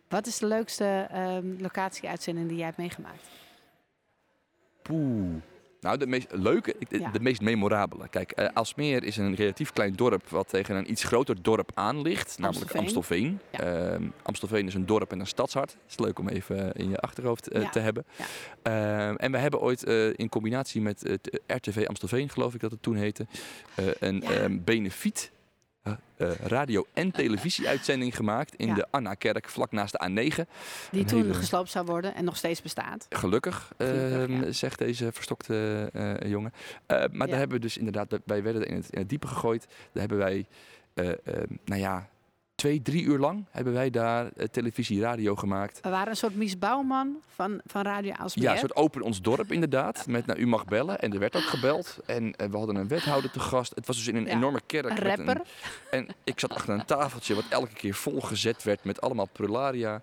Wat 0.09 0.26
is 0.26 0.38
de 0.38 0.46
leukste 0.46 1.06
ehm, 1.11 1.46
locatie-uitzending 1.59 2.48
die 2.48 2.56
jij 2.56 2.66
hebt 2.66 2.78
meegemaakt? 2.78 3.28
Poeh. 4.82 5.42
Nou, 5.87 5.99
de 5.99 6.07
meest 6.07 6.27
leuke, 6.31 6.75
de, 6.88 6.99
Ja. 7.01 7.11
de 7.11 7.20
meest 7.20 7.40
memorabele. 7.40 8.09
Kijk, 8.09 8.31
eh 8.31 8.49
Aalsmeer 8.53 9.05
is 9.05 9.16
een 9.16 9.35
relatief 9.35 9.72
klein 9.72 9.92
dorp 9.92 10.29
wat 10.29 10.49
tegen 10.49 10.77
een 10.77 10.90
iets 10.90 11.05
groter 11.05 11.42
dorp 11.42 11.70
aan 11.75 12.03
ligt, 12.03 12.38
namelijk 12.38 12.75
Amstelveen. 12.77 13.38
Amstelveen. 13.51 13.92
Ehm, 13.94 14.03
Amstelveen 14.22 14.66
is 14.66 14.75
een 14.75 14.87
dorp 14.87 15.12
en 15.12 15.20
een 15.20 15.27
stadshart. 15.27 15.70
Het 15.70 15.81
is 15.90 15.99
leuk 15.99 16.18
om 16.18 16.29
even 16.29 16.72
in 16.72 16.88
je 16.88 16.96
achterhoofd 16.99 17.49
eh, 17.49 17.62
Ja. 17.62 17.68
te 17.70 17.79
hebben. 17.79 18.05
Ehm, 18.62 19.14
en 19.16 19.33
we 19.33 19.38
hebben 19.38 19.61
ooit 19.61 19.85
eh, 19.85 20.09
in 20.12 20.29
combinatie 20.29 20.81
met 20.81 21.01
het 21.01 21.40
RTV 21.46 21.85
Amstelveen, 21.88 22.29
geloof 22.29 22.55
ik 22.55 22.61
dat 22.61 22.70
het 22.70 22.83
toen 22.83 22.96
heette, 22.96 23.27
eh, 23.75 23.85
een 23.99 24.22
ehm, 24.22 24.59
benefiet 24.64 25.31
eh, 25.87 25.92
eh, 26.31 26.35
radio- 26.40 26.87
en 26.92 27.11
televisieuitzending 27.11 28.16
gemaakt 28.16 28.55
in 28.55 28.66
Ja. 28.68 28.75
de 28.75 28.87
Anna-kerk 28.90 29.49
vlak 29.49 29.72
naast 29.72 29.92
de 29.92 29.99
A9. 30.11 30.12
Die 30.90 31.01
Een 31.01 31.07
toen 31.07 31.20
hele- 31.20 31.35
gesloopt 31.35 31.70
zou 31.70 31.87
worden 31.87 32.14
en 32.14 32.25
nog 32.25 32.37
steeds 32.37 32.62
bestaat. 32.62 33.07
Gelukkig, 33.11 33.72
Gelukkig, 33.79 34.44
ja. 34.44 34.53
zegt 34.53 34.79
deze 34.79 35.12
verstokte 35.12 35.90
eh, 35.92 36.31
jongen. 36.31 36.53
Eh, 36.87 36.96
maar 36.99 37.09
Ja. 37.12 37.27
daar 37.27 37.38
hebben 37.38 37.57
we 37.57 37.62
dus 37.62 37.77
inderdaad, 37.79 38.18
wij 38.25 38.42
werden 38.42 38.66
in 38.66 38.75
het, 38.77 38.90
in 38.90 38.99
het 38.99 39.09
diepe 39.09 39.27
gegooid. 39.27 39.66
Daar 39.66 40.01
hebben 40.09 40.18
wij, 40.18 40.46
eh, 40.94 41.09
eh, 41.09 41.16
nou 41.64 41.81
ja, 41.81 42.09
twee, 42.56 42.82
drie 42.82 43.02
uur 43.02 43.18
lang 43.18 43.44
hebben 43.50 43.72
wij 43.72 43.90
daar 43.90 44.26
eh, 44.36 44.46
televisie, 44.46 45.00
radio 45.00 45.34
gemaakt. 45.34 45.80
We 45.82 45.88
waren 45.88 46.08
een 46.08 46.16
soort 46.16 46.34
Mies 46.34 46.58
Bouwman 46.58 47.16
van, 47.34 47.60
van 47.66 47.82
Radio 47.82 48.12
Aalsmeer. 48.12 48.44
Ja, 48.44 48.52
een 48.52 48.58
soort 48.58 48.76
open 48.76 49.02
ons 49.02 49.20
dorp 49.22 49.52
inderdaad. 49.52 50.06
Met 50.06 50.26
nou, 50.26 50.38
u 50.38 50.46
mag 50.46 50.64
bellen. 50.64 50.98
En 51.00 51.12
er 51.12 51.18
werd 51.18 51.36
ook 51.36 51.42
gebeld. 51.42 51.98
En 52.06 52.34
eh, 52.36 52.48
we 52.48 52.56
hadden 52.56 52.76
een 52.76 52.88
wethouder 52.88 53.30
te 53.30 53.40
gast. 53.40 53.72
Het 53.74 53.86
was 53.86 53.96
dus 53.96 54.06
in 54.06 54.16
een 54.16 54.24
Ja. 54.26 54.30
enorme 54.32 54.60
kerk. 54.66 54.90
Een 54.90 54.98
rapper. 54.98 55.40
en 55.90 56.06
ik 56.24 56.40
zat 56.40 56.54
achter 56.54 56.74
een 56.74 56.84
tafeltje 56.84 57.34
wat 57.34 57.44
elke 57.48 57.72
keer 57.74 57.94
volgezet 57.94 58.62
werd 58.62 58.84
met 58.84 59.00
allemaal 59.00 59.28
prularia. 59.32 60.02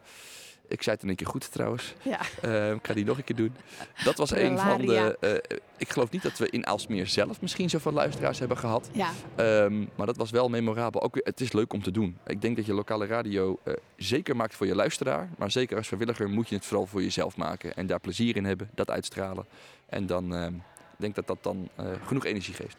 Ik 0.67 0.81
zei 0.83 0.95
het 0.95 1.03
in 1.03 1.09
een 1.09 1.15
keer 1.15 1.27
goed 1.27 1.51
trouwens. 1.51 1.93
Ja. 2.01 2.19
Eh, 2.41 2.71
ik 2.71 2.85
ga 2.87 2.93
die 2.93 3.05
nog 3.05 3.17
een 3.17 3.23
keer 3.23 3.35
doen. 3.35 3.55
Dat 4.03 4.17
was 4.17 4.31
een 4.31 4.57
van 4.59 4.81
de. 4.85 5.17
eh, 5.19 5.57
ik 5.77 5.89
geloof 5.89 6.11
niet 6.11 6.21
dat 6.23 6.37
we 6.37 6.49
in 6.49 6.67
Aalsmeer 6.67 7.07
zelf 7.07 7.41
misschien 7.41 7.69
zoveel 7.69 7.91
luisteraars 7.91 8.39
hebben 8.39 8.57
gehad. 8.57 8.89
ja. 8.91 9.11
Ehm, 9.35 9.85
maar 9.95 10.05
dat 10.05 10.17
was 10.17 10.31
wel 10.31 10.49
memorabel. 10.49 11.01
Ook, 11.01 11.19
het 11.23 11.41
is 11.41 11.51
leuk 11.51 11.73
om 11.73 11.83
te 11.83 11.91
doen. 11.91 12.17
Ik 12.27 12.41
denk 12.41 12.55
dat 12.55 12.65
je 12.65 12.73
lokale 12.73 13.05
radio 13.05 13.59
eh, 13.63 13.73
zeker 13.97 14.35
maakt 14.35 14.55
voor 14.55 14.67
je 14.67 14.75
luisteraar. 14.75 15.29
Maar 15.37 15.51
zeker 15.51 15.77
als 15.77 15.87
vrijwilliger 15.87 16.29
moet 16.29 16.49
je 16.49 16.55
het 16.55 16.65
vooral 16.65 16.85
voor 16.85 17.01
jezelf 17.01 17.37
maken. 17.37 17.75
En 17.75 17.87
daar 17.87 17.99
plezier 17.99 18.35
in 18.35 18.45
hebben, 18.45 18.69
dat 18.75 18.89
uitstralen. 18.89 19.45
En 19.85 20.05
dan 20.05 20.35
ehm, 20.35 20.53
ik 20.55 20.99
denk 20.99 21.15
dat 21.15 21.27
dat 21.27 21.37
dan 21.43 21.69
eh, 21.75 21.85
genoeg 22.05 22.25
energie 22.25 22.53
geeft. 22.53 22.77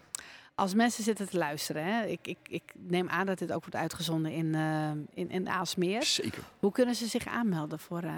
Als 0.57 0.75
mensen 0.75 1.05
zitten 1.05 1.29
te 1.29 1.39
luisteren, 1.39 1.85
hè, 1.85 2.07
ik, 2.07 2.19
ik, 2.23 2.39
ik 2.49 2.63
neem 2.75 3.09
aan 3.09 3.27
dat 3.27 3.39
dit 3.39 3.53
ook 3.53 3.61
wordt 3.61 3.77
uitgezonden 3.77 4.33
in, 4.33 4.55
eh, 4.55 4.91
in, 5.15 5.31
in 5.31 5.49
Aalsmeer. 5.49 6.03
Zeker. 6.03 6.43
Hoe 6.59 6.73
kunnen 6.73 6.95
ze 6.95 7.07
zich 7.07 7.27
aanmelden 7.27 7.79
voor 7.79 8.03
eh, 8.03 8.13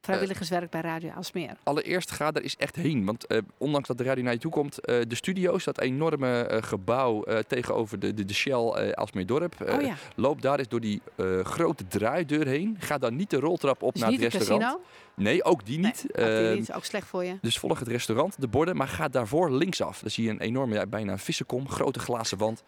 vrijwilligerswerk 0.00 0.70
bij 0.70 0.80
Radio 0.80 1.10
Aalsmeer? 1.10 1.56
Allereerst 1.62 2.10
ga 2.10 2.32
er 2.32 2.42
eens 2.42 2.56
echt 2.56 2.76
heen. 2.76 3.04
Want 3.04 3.26
eh, 3.26 3.38
ondanks 3.58 3.88
dat 3.88 3.98
de 3.98 4.04
radio 4.04 4.24
naar 4.24 4.32
je 4.32 4.38
toe 4.38 4.50
komt, 4.50 4.74
de 4.84 5.14
studio's, 5.14 5.64
dat 5.64 5.80
enorme 5.80 6.60
gebouw 6.64 7.24
tegenover 7.46 7.98
de, 7.98 8.14
de, 8.14 8.24
de 8.24 8.34
Shell 8.34 8.92
Aalsmeerdorp. 8.94 9.54
oh 9.60 9.82
ja, 9.82 9.94
Loop 10.14 10.42
daar 10.42 10.58
eens 10.58 10.68
door 10.68 10.80
die 10.80 11.02
grote 11.42 11.86
draaideur 11.86 12.46
heen. 12.46 12.76
Ga 12.78 12.98
dan 12.98 13.16
niet 13.16 13.30
de 13.30 13.40
roltrap 13.40 13.82
op 13.82 13.92
dus 13.92 14.02
naar 14.02 14.10
het 14.10 14.20
restaurant. 14.20 14.62
casino? 14.62 14.80
Nee, 15.18 15.44
ook 15.44 15.66
die 15.66 15.78
niet. 15.78 16.06
Nee, 16.14 16.38
ook, 16.38 16.48
die 16.48 16.60
niet. 16.60 16.72
ook 16.72 16.84
slecht 16.84 17.06
voor 17.06 17.24
je. 17.24 17.38
Dus 17.40 17.58
volg 17.58 17.78
het 17.78 17.88
restaurant, 17.88 18.40
de 18.40 18.48
borden, 18.48 18.76
maar 18.76 18.88
ga 18.88 19.08
daarvoor 19.08 19.50
linksaf. 19.50 20.00
Dan 20.00 20.10
zie 20.10 20.24
je 20.24 20.30
een 20.30 20.40
enorme, 20.40 20.74
ja, 20.74 20.86
bijna 20.86 21.18
vissenkom, 21.18 21.68
grote 21.68 21.98
glazen 21.98 22.38
wand. 22.38 22.62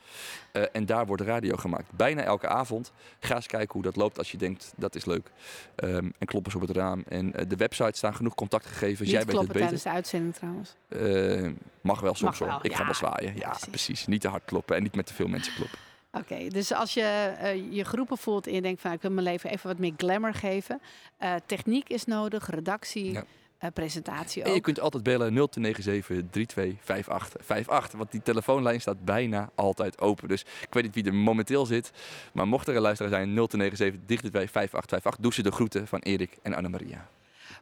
Uh, 0.53 0.63
en 0.73 0.87
daar 0.87 1.07
wordt 1.07 1.23
radio 1.23 1.57
gemaakt. 1.57 1.93
Bijna 1.93 2.23
elke 2.23 2.49
avond. 2.49 2.93
Ga 3.21 3.35
eens 3.35 3.47
kijken 3.47 3.73
hoe 3.73 3.83
dat 3.83 3.97
loopt 3.97 4.19
als 4.19 4.31
je 4.31 4.37
denkt 4.37 4.73
dat 4.77 4.95
is 4.95 5.05
leuk. 5.05 5.31
Um, 5.77 6.13
en 6.19 6.27
kloppers 6.27 6.55
op 6.55 6.61
het 6.61 6.71
raam. 6.71 7.05
En 7.09 7.27
uh, 7.27 7.49
de 7.49 7.57
website 7.57 7.97
staan 7.97 8.15
genoeg 8.15 8.35
contactgegevens. 8.35 9.01
Niet 9.01 9.11
Jij 9.11 9.25
weet 9.25 9.37
het 9.37 9.47
beter. 9.47 9.61
tijdens 9.61 9.83
de 9.83 9.91
uitzending 9.91 10.35
trouwens. 10.35 10.77
Uh, 10.89 11.53
mag 11.81 12.01
wel 12.01 12.15
soms 12.15 12.39
wel. 12.39 12.59
Ik 12.63 12.75
ga 12.75 12.85
wel 12.85 12.95
zwaaien. 12.95 13.37
Ja, 13.37 13.49
precies. 13.49 13.69
precies. 13.69 14.07
Niet 14.07 14.21
te 14.21 14.29
hard 14.29 14.45
kloppen 14.45 14.77
en 14.77 14.83
niet 14.83 14.95
met 14.95 15.07
te 15.07 15.15
veel 15.15 15.29
mensen 15.29 15.55
kloppen. 15.55 15.79
Oké, 16.13 16.49
dus 16.49 16.73
als 16.73 16.95
je 16.95 17.33
uh, 17.43 17.73
je 17.73 17.85
groepen 17.85 18.19
voelt 18.19 18.47
en 18.47 18.55
je 18.55 18.63
denkt 18.63 18.81
van 18.81 18.93
ik 18.93 19.03
wil 19.03 19.11
mijn 19.11 19.27
leven 19.27 19.51
even 19.51 19.69
wat 19.69 19.79
meer 19.79 19.93
glamour 19.97 20.35
geven. 20.35 20.81
Uh, 21.23 21.35
techniek 21.47 21.89
is 21.89 22.05
nodig, 22.05 22.51
redactie, 22.51 23.13
ja. 23.13 23.25
uh, 23.61 23.71
presentatie 23.75 24.43
ook. 24.43 24.49
En 24.49 24.55
je 24.55 24.61
kunt 24.61 24.81
altijd 24.81 25.03
bellen 25.03 25.35
0297 25.35 26.31
325858. 26.31 27.99
Want 27.99 28.11
die 28.11 28.23
telefoonlijn 28.23 28.81
staat 28.81 29.05
bijna 29.05 29.51
altijd 29.55 30.01
open. 30.01 30.29
Dus 30.29 30.41
ik 30.41 30.75
weet 30.75 30.83
niet 30.83 30.95
wie 30.95 31.05
er 31.05 31.15
momenteel 31.15 31.67
zit. 31.67 31.91
Maar 32.33 32.49
mocht 32.49 32.69
er 32.69 32.77
een 32.77 32.83
luisteraar 32.83 33.13
zijn 33.13 33.35
0297 33.35 34.31
322 34.31 35.17
Doe 35.17 35.33
ze 35.33 35.43
de 35.43 35.53
groeten 35.53 35.87
van 35.87 35.99
Erik 35.99 36.39
en 36.43 36.55
Annemaria. 36.55 37.09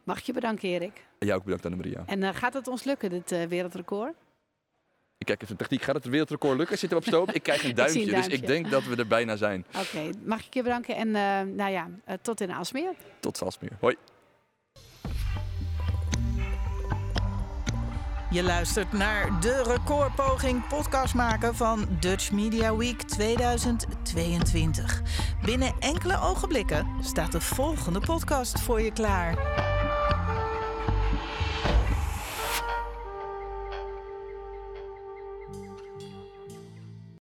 Mag 0.05 0.21
je 0.21 0.33
bedanken 0.33 0.69
Erik. 0.69 1.07
En 1.19 1.27
jou 1.27 1.39
ook 1.39 1.45
bedankt 1.45 1.65
Annemaria. 1.65 2.03
En 2.07 2.35
gaat 2.35 2.55
het 2.55 2.69
ons 2.69 2.85
lukken 2.85 3.11
dit 3.11 3.49
wereldrecord? 3.49 4.15
Ik 5.19 5.27
kijk 5.27 5.43
even 5.43 5.57
de 5.57 5.63
techniek. 5.63 5.83
Gaat 5.83 5.95
het 5.95 6.05
wereldrecord 6.05 6.59
lukken? 6.59 6.79
Zitten 6.79 6.99
we 6.99 7.05
op 7.05 7.11
stoom? 7.13 7.27
Ik 7.33 7.43
krijg 7.43 7.65
een 7.65 7.75
duimpje, 7.85 8.07
dus 8.07 8.27
ik 8.27 8.47
denk 8.47 8.71
dat 8.71 8.85
we 8.85 8.97
er 8.97 9.07
bijna 9.07 9.37
zijn. 9.37 9.65
Oké, 9.77 10.11
mag 10.25 10.47
ik 10.47 10.55
je 10.55 10.63
bedanken 10.63 10.97
en 10.97 11.09
uh, 11.09 11.57
nou 11.57 11.71
ja, 11.71 11.89
uh, 12.09 12.15
tot 12.23 12.41
in 12.41 12.53
Aalsmeer. 12.53 12.93
Tot 13.21 13.43
Aalsmeer. 13.43 13.73
Hoi. 13.81 13.97
Je 18.31 18.43
luistert 18.43 18.93
naar 18.93 19.41
de 19.41 19.63
recordpoging 19.63 20.67
podcast 20.67 21.15
maken 21.15 21.55
van 21.55 21.87
Dutch 22.01 22.33
Media 22.33 22.77
Week 22.77 23.03
2022. 23.03 25.03
Binnen 25.45 25.73
enkele 25.79 26.21
ogenblikken 26.21 26.87
staat 27.03 27.33
de 27.33 27.41
volgende 27.41 28.01
podcast 28.01 28.61
voor 28.61 28.81
je 28.81 28.93
klaar. 28.93 29.37